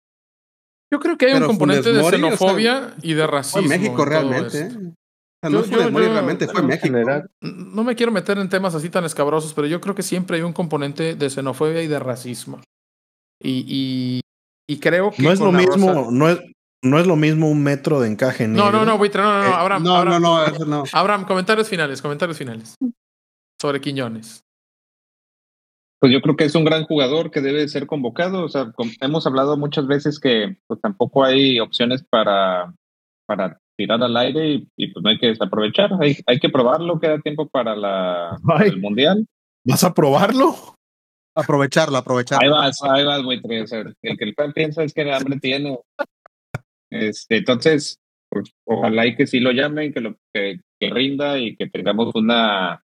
Yo 0.91 1.00
creo 1.00 1.17
que 1.17 1.28
hay 1.28 1.34
un 1.34 1.48
componente 1.48 1.91
de 1.91 2.04
xenofobia 2.04 2.93
y 3.02 3.13
de 3.13 3.28
racismo. 3.28 3.67
Fue 3.67 3.78
México 3.78 4.06
realmente. 4.06 4.60
¿eh? 4.60 5.50
no 5.50 5.62
realmente 5.62 6.48
fue 6.48 6.62
México. 6.62 6.96
No 7.41 7.84
me 7.84 7.96
quiero 7.96 8.12
meter 8.12 8.38
en 8.38 8.50
temas 8.50 8.76
así 8.76 8.89
tan 8.89 9.04
escabrosos, 9.04 9.54
pero 9.54 9.67
yo 9.67 9.82
creo 9.82 9.96
que 9.96 10.04
siempre 10.04 10.38
hay 10.38 10.43
un 10.43 10.54
componente 10.54 11.15
de 11.15 11.30
xenofobia 11.30 11.82
y 11.82 11.88
de 11.88 12.00
racismo. 12.00 12.62
Y, 13.41 13.65
y 13.67 14.23
creo 14.80 15.12
que. 15.12 15.21
No 15.21 15.32
es 15.32 15.39
lo 15.39 15.52
mismo, 15.52 16.10
no, 16.12 16.30
es, 16.30 16.39
no 16.82 16.99
es 16.99 17.08
lo 17.08 17.15
mismo 17.15 17.49
un 17.49 17.63
metro 17.63 17.99
de 17.99 18.10
encaje 18.10 18.47
No, 18.47 18.71
no, 18.71 18.86
no, 18.86 18.97
buitre, 18.97 19.21
no, 19.21 19.34
no, 19.34 19.39
no, 19.41 19.47
eh, 19.47 19.54
Abraham. 19.54 19.84
no, 19.84 20.06
no, 20.06 20.19
no, 20.19 20.45
eso 20.45 20.65
no. 20.65 20.84
Abraham, 20.91 21.26
comentarios 21.26 21.69
finales, 21.69 22.02
comentarios 22.02 22.38
finales. 22.38 22.76
Sobre 23.62 23.80
Quiñones. 23.80 24.43
Pues 25.99 26.12
yo 26.12 26.21
creo 26.21 26.36
que 26.36 26.43
es 26.43 26.54
un 26.54 26.65
gran 26.65 26.84
jugador 26.84 27.32
que 27.32 27.39
debe 27.39 27.65
ser 27.69 27.88
convocado. 27.88 28.43
O 28.43 28.49
sea, 28.49 28.73
hemos 28.99 29.26
hablado 29.26 29.56
muchas 29.56 29.88
veces 29.88 30.19
que 30.19 30.58
pues, 30.67 30.82
tampoco 30.82 31.23
hay 31.23 31.62
opciones 31.62 32.04
para, 32.04 32.73
para 33.26 33.62
tirar 33.78 34.04
al 34.04 34.17
aire 34.17 34.65
y, 34.76 34.88
pues 34.88 35.02
no 35.02 35.10
hay 35.10 35.17
que 35.17 35.28
desaprovechar. 35.28 35.91
Hay, 36.02 36.17
hay 36.26 36.39
que 36.39 36.49
probarlo, 36.49 36.99
queda 36.99 37.19
tiempo 37.19 37.47
para 37.47 37.78
la, 37.78 38.38
el 38.65 38.82
Mundial. 38.82 39.26
¿Vas 39.63 39.86
a 39.86 39.93
probarlo? 39.93 40.76
Aprovecharlo, 41.36 41.98
aprovecharlo. 41.98 42.43
Ahí 42.43 42.50
vas, 42.50 42.84
ahí 42.84 43.06
vas, 43.06 43.24
güey. 43.24 43.39
O 43.39 43.67
sea, 43.67 43.84
el 44.02 44.17
que 44.17 44.24
el 44.24 44.36
pan 44.36 44.54
piensa 44.54 44.84
es 44.84 44.93
que 44.93 45.02
el 45.02 45.13
hambre 45.13 45.39
tiene. 45.39 45.80
Este, 46.91 47.38
entonces, 47.38 48.00
pues, 48.30 48.52
ojalá 48.65 49.08
y 49.08 49.15
que 49.15 49.26
sí 49.26 49.39
lo 49.39 49.52
llamen, 49.52 49.93
que 49.93 50.02
lo 50.02 50.15
que, 50.34 50.60
rinda 50.80 51.39
y 51.39 51.56
que 51.56 51.69
tengamos 51.69 52.13
una 52.13 52.84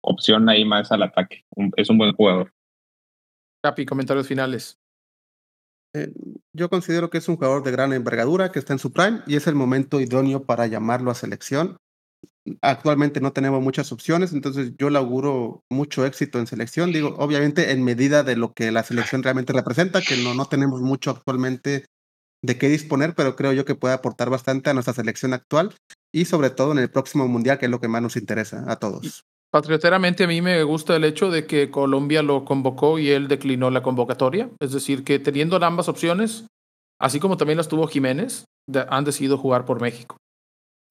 opción 0.00 0.48
ahí 0.48 0.64
más 0.64 0.92
al 0.92 1.02
ataque. 1.02 1.44
es 1.76 1.90
un 1.90 1.98
buen 1.98 2.12
jugador. 2.12 2.52
Capi, 3.62 3.84
comentarios 3.84 4.28
finales. 4.28 4.78
Eh, 5.94 6.12
yo 6.54 6.70
considero 6.70 7.10
que 7.10 7.18
es 7.18 7.28
un 7.28 7.36
jugador 7.36 7.62
de 7.62 7.72
gran 7.72 7.92
envergadura, 7.92 8.50
que 8.52 8.58
está 8.58 8.72
en 8.72 8.78
su 8.78 8.92
prime 8.92 9.22
y 9.26 9.36
es 9.36 9.46
el 9.46 9.54
momento 9.54 10.00
idóneo 10.00 10.44
para 10.44 10.66
llamarlo 10.66 11.10
a 11.10 11.14
selección 11.14 11.76
actualmente 12.60 13.20
no 13.20 13.32
tenemos 13.32 13.62
muchas 13.62 13.92
opciones, 13.92 14.32
entonces 14.32 14.72
yo 14.78 14.90
le 14.90 14.98
auguro 14.98 15.62
mucho 15.70 16.04
éxito 16.04 16.38
en 16.38 16.46
selección, 16.46 16.92
digo, 16.92 17.14
obviamente 17.18 17.70
en 17.70 17.84
medida 17.84 18.22
de 18.22 18.36
lo 18.36 18.52
que 18.52 18.70
la 18.72 18.82
selección 18.82 19.22
realmente 19.22 19.52
representa, 19.52 20.02
que 20.02 20.16
no, 20.16 20.34
no 20.34 20.46
tenemos 20.46 20.80
mucho 20.80 21.10
actualmente 21.10 21.84
de 22.42 22.58
qué 22.58 22.68
disponer, 22.68 23.14
pero 23.14 23.36
creo 23.36 23.52
yo 23.52 23.64
que 23.64 23.76
puede 23.76 23.94
aportar 23.94 24.28
bastante 24.28 24.70
a 24.70 24.74
nuestra 24.74 24.94
selección 24.94 25.32
actual 25.32 25.74
y 26.12 26.24
sobre 26.24 26.50
todo 26.50 26.72
en 26.72 26.78
el 26.78 26.90
próximo 26.90 27.28
mundial, 27.28 27.58
que 27.58 27.66
es 27.66 27.70
lo 27.70 27.80
que 27.80 27.88
más 27.88 28.02
nos 28.02 28.16
interesa 28.16 28.64
a 28.66 28.76
todos. 28.76 29.24
Patrioteramente 29.52 30.24
a 30.24 30.26
mí 30.26 30.40
me 30.40 30.62
gusta 30.64 30.96
el 30.96 31.04
hecho 31.04 31.30
de 31.30 31.46
que 31.46 31.70
Colombia 31.70 32.22
lo 32.22 32.44
convocó 32.44 32.98
y 32.98 33.10
él 33.10 33.28
declinó 33.28 33.70
la 33.70 33.82
convocatoria, 33.82 34.50
es 34.60 34.72
decir, 34.72 35.04
que 35.04 35.18
teniendo 35.18 35.62
ambas 35.62 35.88
opciones, 35.88 36.46
así 36.98 37.20
como 37.20 37.36
también 37.36 37.58
las 37.58 37.68
tuvo 37.68 37.86
Jiménez, 37.86 38.46
han 38.88 39.04
decidido 39.04 39.38
jugar 39.38 39.64
por 39.64 39.80
México. 39.80 40.16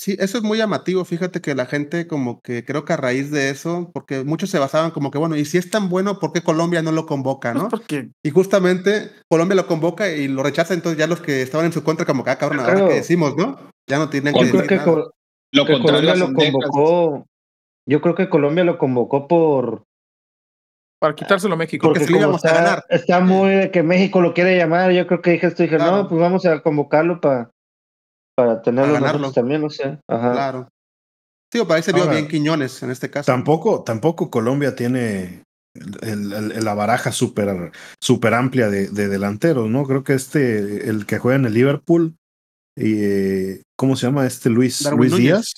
Sí, 0.02 0.16
eso 0.20 0.40
es 0.40 0.44
muy 0.44 0.58
llamativo. 0.58 1.06
Fíjate 1.06 1.42
que 1.42 1.54
la 1.54 1.68
gente 1.68 2.08
como 2.08 2.42
que 2.42 2.66
creo 2.66 2.86
que 2.86 2.94
a 2.94 2.98
raíz 2.98 3.30
de 3.30 3.52
eso, 3.52 3.92
porque 3.94 4.24
muchos 4.24 4.50
se 4.50 4.58
basaban 4.58 4.90
como 4.90 5.12
que, 5.12 5.20
bueno, 5.20 5.36
y 5.36 5.46
si 5.46 5.60
es 5.60 5.70
tan 5.70 5.90
bueno, 5.90 6.18
¿por 6.18 6.34
qué 6.34 6.42
Colombia 6.42 6.82
no 6.82 6.92
lo 6.92 7.06
convoca, 7.06 7.52
Pues 7.52 7.64
no? 7.64 7.70
porque 7.70 8.10
Y 8.24 8.32
justamente 8.32 9.12
Colombia 9.30 9.56
lo 9.56 9.68
convoca 9.68 10.10
y 10.10 10.28
lo 10.28 10.42
rechaza, 10.42 10.74
entonces 10.74 10.98
ya 10.98 11.06
los 11.06 11.22
que 11.22 11.44
estaban 11.44 11.68
en 11.68 11.72
su 11.72 11.84
contra 11.84 12.08
como 12.08 12.24
que, 12.24 12.32
ah, 12.32 12.38
cabrón, 12.40 12.62
ahora 12.62 12.74
Claro. 12.74 12.88
qué 12.88 12.96
decimos, 12.96 13.38
¿no? 13.38 13.60
Ya 13.88 14.00
no 14.00 14.10
tienen 14.10 14.34
que 14.34 14.40
Yo 14.40 14.46
decir 14.48 14.58
creo 14.66 14.70
que, 14.70 14.76
nada. 14.78 14.92
Col- 14.92 15.12
Lo 15.54 15.66
que 15.68 15.80
Colombia 15.80 16.16
lo 16.16 16.34
convocó. 16.34 17.26
Yo 17.88 18.02
creo 18.02 18.16
que 18.16 18.30
Colombia 18.30 18.64
lo 18.64 18.78
convocó 18.80 19.28
por. 19.28 19.84
para 21.00 21.14
quitárselo 21.14 21.54
a 21.54 21.58
México. 21.58 21.86
Porque 21.88 22.00
Porque 22.02 22.14
sí 22.14 22.20
íbamos 22.20 22.44
a 22.46 22.54
ganar. 22.54 22.84
está 22.90 23.20
muy 23.20 23.50
de 23.52 23.70
que 23.72 23.84
México 23.84 24.22
lo 24.22 24.34
quiere 24.34 24.58
llamar. 24.58 24.92
Yo 24.94 25.06
creo 25.08 25.22
que 25.22 25.32
dije 25.32 25.46
esto. 25.48 25.62
Dije, 25.64 25.76
Claro. 25.78 25.98
no, 26.04 26.10
pues 26.10 26.20
vamos 26.22 26.46
a 26.46 26.62
convocarlo 26.62 27.20
para 27.22 27.52
para 28.42 28.62
tenerlo 28.62 28.94
ganarlo. 28.94 29.20
nosotros 29.20 29.34
también, 29.36 29.62
no 29.62 29.70
sé. 29.70 29.98
Ajá. 30.10 30.32
Claro. 30.34 30.68
Sí, 31.52 31.60
o 31.60 31.68
para 31.68 31.78
ahí 31.78 31.84
se 31.84 31.92
vio 31.94 32.08
bien 32.10 32.28
Quiñones 32.28 32.82
en 32.84 32.92
este 32.92 33.10
caso. 33.10 33.32
Tampoco, 33.32 33.84
tampoco 33.84 34.30
Colombia 34.30 34.76
tiene 34.76 35.44
el- 35.76 36.34
el- 36.34 36.52
el- 36.54 36.64
la 36.66 36.74
baraja 36.74 37.12
súper 37.12 37.72
super 38.02 38.34
amplia 38.34 38.70
de, 38.70 38.88
de 38.90 39.08
delanteros, 39.10 39.70
¿no? 39.70 39.84
Creo 39.86 40.04
que 40.04 40.14
este, 40.14 40.90
el 40.90 41.06
que 41.06 41.18
juega 41.20 41.38
en 41.38 41.46
el 41.46 41.54
Liverpool, 41.54 42.16
y, 42.78 42.94
eh, 43.04 43.62
¿cómo 43.78 43.96
se 43.98 44.08
llama 44.08 44.26
este 44.26 44.50
Luis, 44.50 44.82
Darwin 44.84 45.00
Luis 45.00 45.12
Núñez. 45.12 45.26
Díaz? 45.26 45.54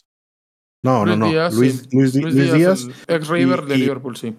No, 0.84 1.06
Luis 1.06 1.18
no, 1.18 1.26
no. 1.26 1.32
Díaz, 1.32 1.54
Luis, 1.54 1.74
sí. 1.82 1.88
Luis 1.98 2.14
Di- 2.14 2.22
Luis 2.22 2.36
Luis 2.36 2.54
Díaz, 2.54 2.88
ex 3.08 3.28
River 3.28 3.64
y- 3.66 3.70
de 3.70 3.76
y- 3.76 3.78
Liverpool, 3.80 4.18
sí. 4.18 4.36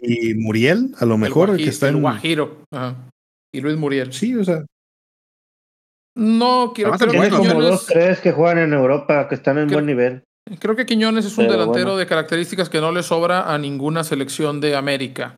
y 0.00 0.34
Muriel, 0.34 0.94
a 0.98 1.04
lo 1.06 1.18
mejor, 1.18 1.50
el, 1.50 1.56
que 1.56 1.68
está 1.70 1.88
el 1.88 1.96
en. 1.96 2.02
Guajiro. 2.02 2.62
Ajá. 2.72 2.96
Y 3.52 3.60
Luis 3.60 3.76
Muriel. 3.76 4.12
Sí, 4.12 4.34
o 4.36 4.44
sea, 4.44 4.64
No, 6.18 6.72
quiero, 6.74 6.92
Además, 6.92 7.00
creo, 7.10 7.22
el 7.22 7.30
que 7.30 7.36
Tiene 7.36 7.36
como 7.36 7.42
Quiñones, 7.60 7.70
dos, 7.70 7.86
tres 7.86 8.20
que 8.20 8.32
juegan 8.32 8.58
en 8.58 8.72
Europa, 8.72 9.28
que 9.28 9.34
están 9.36 9.56
en 9.58 9.66
Creo- 9.66 9.76
buen 9.76 9.86
nivel. 9.86 10.22
creo 10.58 10.74
que 10.74 10.84
Quiñones 10.84 11.24
es 11.24 11.38
un 11.38 11.44
Pero 11.46 11.52
delantero 11.52 11.84
bueno. 11.86 11.98
de 11.98 12.06
características 12.06 12.68
que 12.68 12.80
no 12.80 12.90
le 12.90 13.02
sobra 13.02 13.52
a 13.52 13.56
ninguna 13.58 14.02
selección 14.02 14.60
de 14.60 14.74
América. 14.76 15.36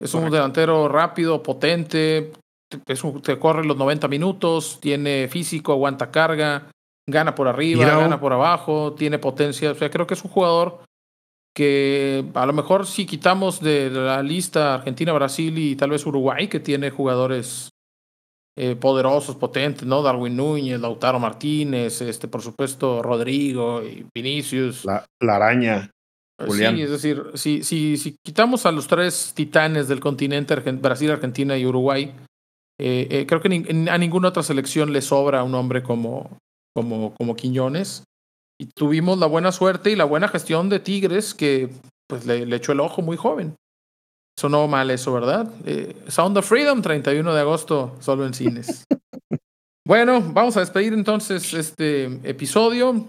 Es 0.00 0.14
un 0.14 0.20
Correcto. 0.20 0.36
delantero 0.36 0.88
rápido, 0.88 1.42
potente, 1.42 2.30
te- 2.70 2.92
es 2.92 3.02
un- 3.04 3.22
te 3.22 3.38
corre 3.38 3.64
los 3.64 3.76
90 3.76 4.06
minutos, 4.08 4.78
tiene 4.80 5.28
físico, 5.28 5.72
aguanta 5.72 6.10
carga, 6.10 6.70
gana 7.08 7.34
por 7.34 7.48
arriba, 7.48 7.84
Mira, 7.84 7.98
gana 7.98 8.20
por 8.20 8.32
abajo, 8.32 8.94
tiene 8.94 9.18
potencia. 9.18 9.72
O 9.72 9.74
sea, 9.74 9.90
creo 9.90 10.06
que 10.06 10.14
es 10.14 10.24
un 10.24 10.30
jugador 10.30 10.78
que 11.56 12.24
a 12.34 12.46
lo 12.46 12.52
mejor 12.52 12.86
si 12.86 13.06
quitamos 13.06 13.60
de 13.60 13.90
la 13.90 14.22
lista 14.22 14.74
Argentina, 14.74 15.12
Brasil 15.12 15.56
y 15.58 15.76
tal 15.76 15.90
vez 15.90 16.04
Uruguay, 16.06 16.48
que 16.48 16.60
tiene 16.60 16.90
jugadores 16.90 17.70
eh, 18.56 18.76
poderosos, 18.76 19.36
potentes, 19.36 19.84
¿no? 19.86 20.02
Darwin 20.02 20.36
Núñez, 20.36 20.80
Lautaro 20.80 21.18
Martínez, 21.18 22.00
este, 22.02 22.28
por 22.28 22.40
supuesto, 22.42 23.02
Rodrigo 23.02 23.82
y 23.82 24.06
Vinicius. 24.14 24.84
la, 24.84 25.04
la 25.20 25.36
araña. 25.36 25.90
Eh, 26.40 26.44
Julián. 26.46 26.76
Sí, 26.76 26.82
es 26.82 26.90
decir, 26.90 27.22
si, 27.34 27.62
si, 27.64 27.96
si 27.96 28.16
quitamos 28.24 28.66
a 28.66 28.72
los 28.72 28.86
tres 28.86 29.32
titanes 29.34 29.88
del 29.88 30.00
continente, 30.00 30.54
Argen- 30.54 30.80
Brasil, 30.80 31.10
Argentina 31.10 31.56
y 31.56 31.66
Uruguay, 31.66 32.14
eh, 32.80 33.06
eh, 33.10 33.26
creo 33.26 33.40
que 33.40 33.48
nin- 33.48 33.88
a 33.88 33.98
ninguna 33.98 34.28
otra 34.28 34.42
selección 34.42 34.92
le 34.92 35.00
sobra 35.00 35.42
un 35.44 35.54
hombre 35.54 35.82
como, 35.82 36.38
como, 36.74 37.14
como 37.14 37.36
Quiñones. 37.36 38.04
Y 38.60 38.66
tuvimos 38.66 39.18
la 39.18 39.26
buena 39.26 39.50
suerte 39.52 39.90
y 39.90 39.96
la 39.96 40.04
buena 40.04 40.28
gestión 40.28 40.68
de 40.68 40.78
Tigres 40.78 41.34
que 41.34 41.70
pues 42.08 42.24
le, 42.26 42.46
le 42.46 42.56
echó 42.56 42.70
el 42.72 42.80
ojo 42.80 43.02
muy 43.02 43.16
joven. 43.16 43.54
Sonó 44.38 44.66
mal 44.66 44.90
eso, 44.90 45.12
¿verdad? 45.12 45.48
Eh, 45.64 45.94
Sound 46.08 46.36
of 46.38 46.46
Freedom, 46.46 46.82
31 46.82 47.34
de 47.34 47.40
agosto, 47.40 47.96
solo 48.00 48.26
en 48.26 48.34
cines. 48.34 48.84
bueno, 49.86 50.20
vamos 50.20 50.56
a 50.56 50.60
despedir 50.60 50.92
entonces 50.92 51.54
este 51.54 52.04
episodio. 52.28 53.04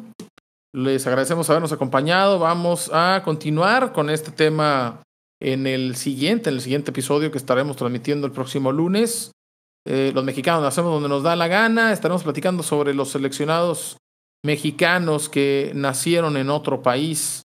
Les 0.73 1.07
agradecemos 1.07 1.49
habernos 1.49 1.71
acompañado. 1.71 2.38
Vamos 2.38 2.91
a 2.93 3.21
continuar 3.23 3.91
con 3.91 4.09
este 4.09 4.31
tema 4.31 5.01
en 5.41 5.67
el 5.67 5.95
siguiente, 5.95 6.49
en 6.49 6.55
el 6.55 6.61
siguiente 6.61 6.91
episodio 6.91 7.31
que 7.31 7.38
estaremos 7.38 7.75
transmitiendo 7.77 8.27
el 8.27 8.33
próximo 8.33 8.71
lunes. 8.71 9.31
Eh, 9.88 10.11
los 10.13 10.23
mexicanos 10.23 10.61
lo 10.61 10.67
hacemos 10.67 10.91
donde 10.91 11.09
nos 11.09 11.23
da 11.23 11.35
la 11.35 11.47
gana. 11.47 11.91
Estaremos 11.91 12.23
platicando 12.23 12.61
sobre 12.61 12.93
los 12.93 13.09
seleccionados 13.09 13.97
mexicanos 14.43 15.27
que 15.27 15.71
nacieron 15.73 16.38
en 16.38 16.49
otro 16.49 16.83
país 16.83 17.41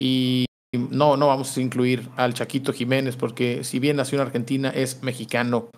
y 0.00 0.46
no, 0.78 1.16
no 1.16 1.28
vamos 1.28 1.56
a 1.56 1.60
incluir 1.60 2.08
al 2.16 2.34
Chaquito 2.34 2.72
Jiménez 2.72 3.16
porque 3.16 3.64
si 3.64 3.78
bien 3.78 3.96
nació 3.96 4.20
en 4.20 4.26
Argentina 4.26 4.70
es 4.70 5.02
mexicano, 5.02 5.70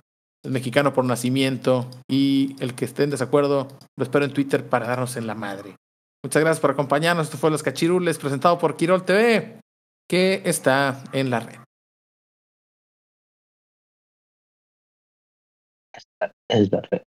es 0.45 0.51
mexicano 0.51 0.93
por 0.93 1.05
nacimiento 1.05 1.89
y 2.09 2.57
el 2.61 2.75
que 2.75 2.85
esté 2.85 3.05
en 3.05 3.11
desacuerdo 3.11 3.69
lo 3.97 4.05
espero 4.05 4.25
en 4.25 4.33
Twitter 4.33 4.67
para 4.69 4.87
darnos 4.87 5.17
en 5.17 5.27
la 5.27 5.35
madre. 5.35 5.77
Muchas 6.23 6.43
gracias 6.43 6.61
por 6.61 6.71
acompañarnos. 6.71 7.27
Esto 7.27 7.39
fue 7.39 7.51
Los 7.51 7.63
Cachirules 7.63 8.19
presentado 8.19 8.59
por 8.59 8.77
Quirol 8.77 9.05
TV 9.05 9.61
que 10.09 10.43
está 10.45 11.05
en 11.13 11.31
la 11.31 11.41
red. 11.41 11.59
Es 16.49 16.71
verdad. 16.71 17.03